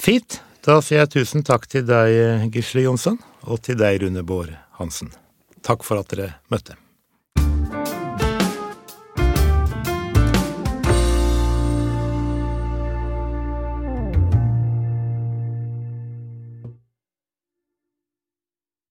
Fint. 0.00 0.40
Da 0.62 0.78
sier 0.78 1.02
jeg 1.02 1.14
tusen 1.16 1.42
takk 1.42 1.66
til 1.66 1.82
deg, 1.88 2.46
Gisle 2.54 2.84
Jonsson, 2.84 3.18
og 3.50 3.64
til 3.66 3.80
deg, 3.80 3.98
Rune 4.04 4.22
Bård 4.22 4.52
Hansen. 4.78 5.10
Takk 5.66 5.82
for 5.86 5.98
at 5.98 6.14
dere 6.14 6.36
møtte. 6.54 6.78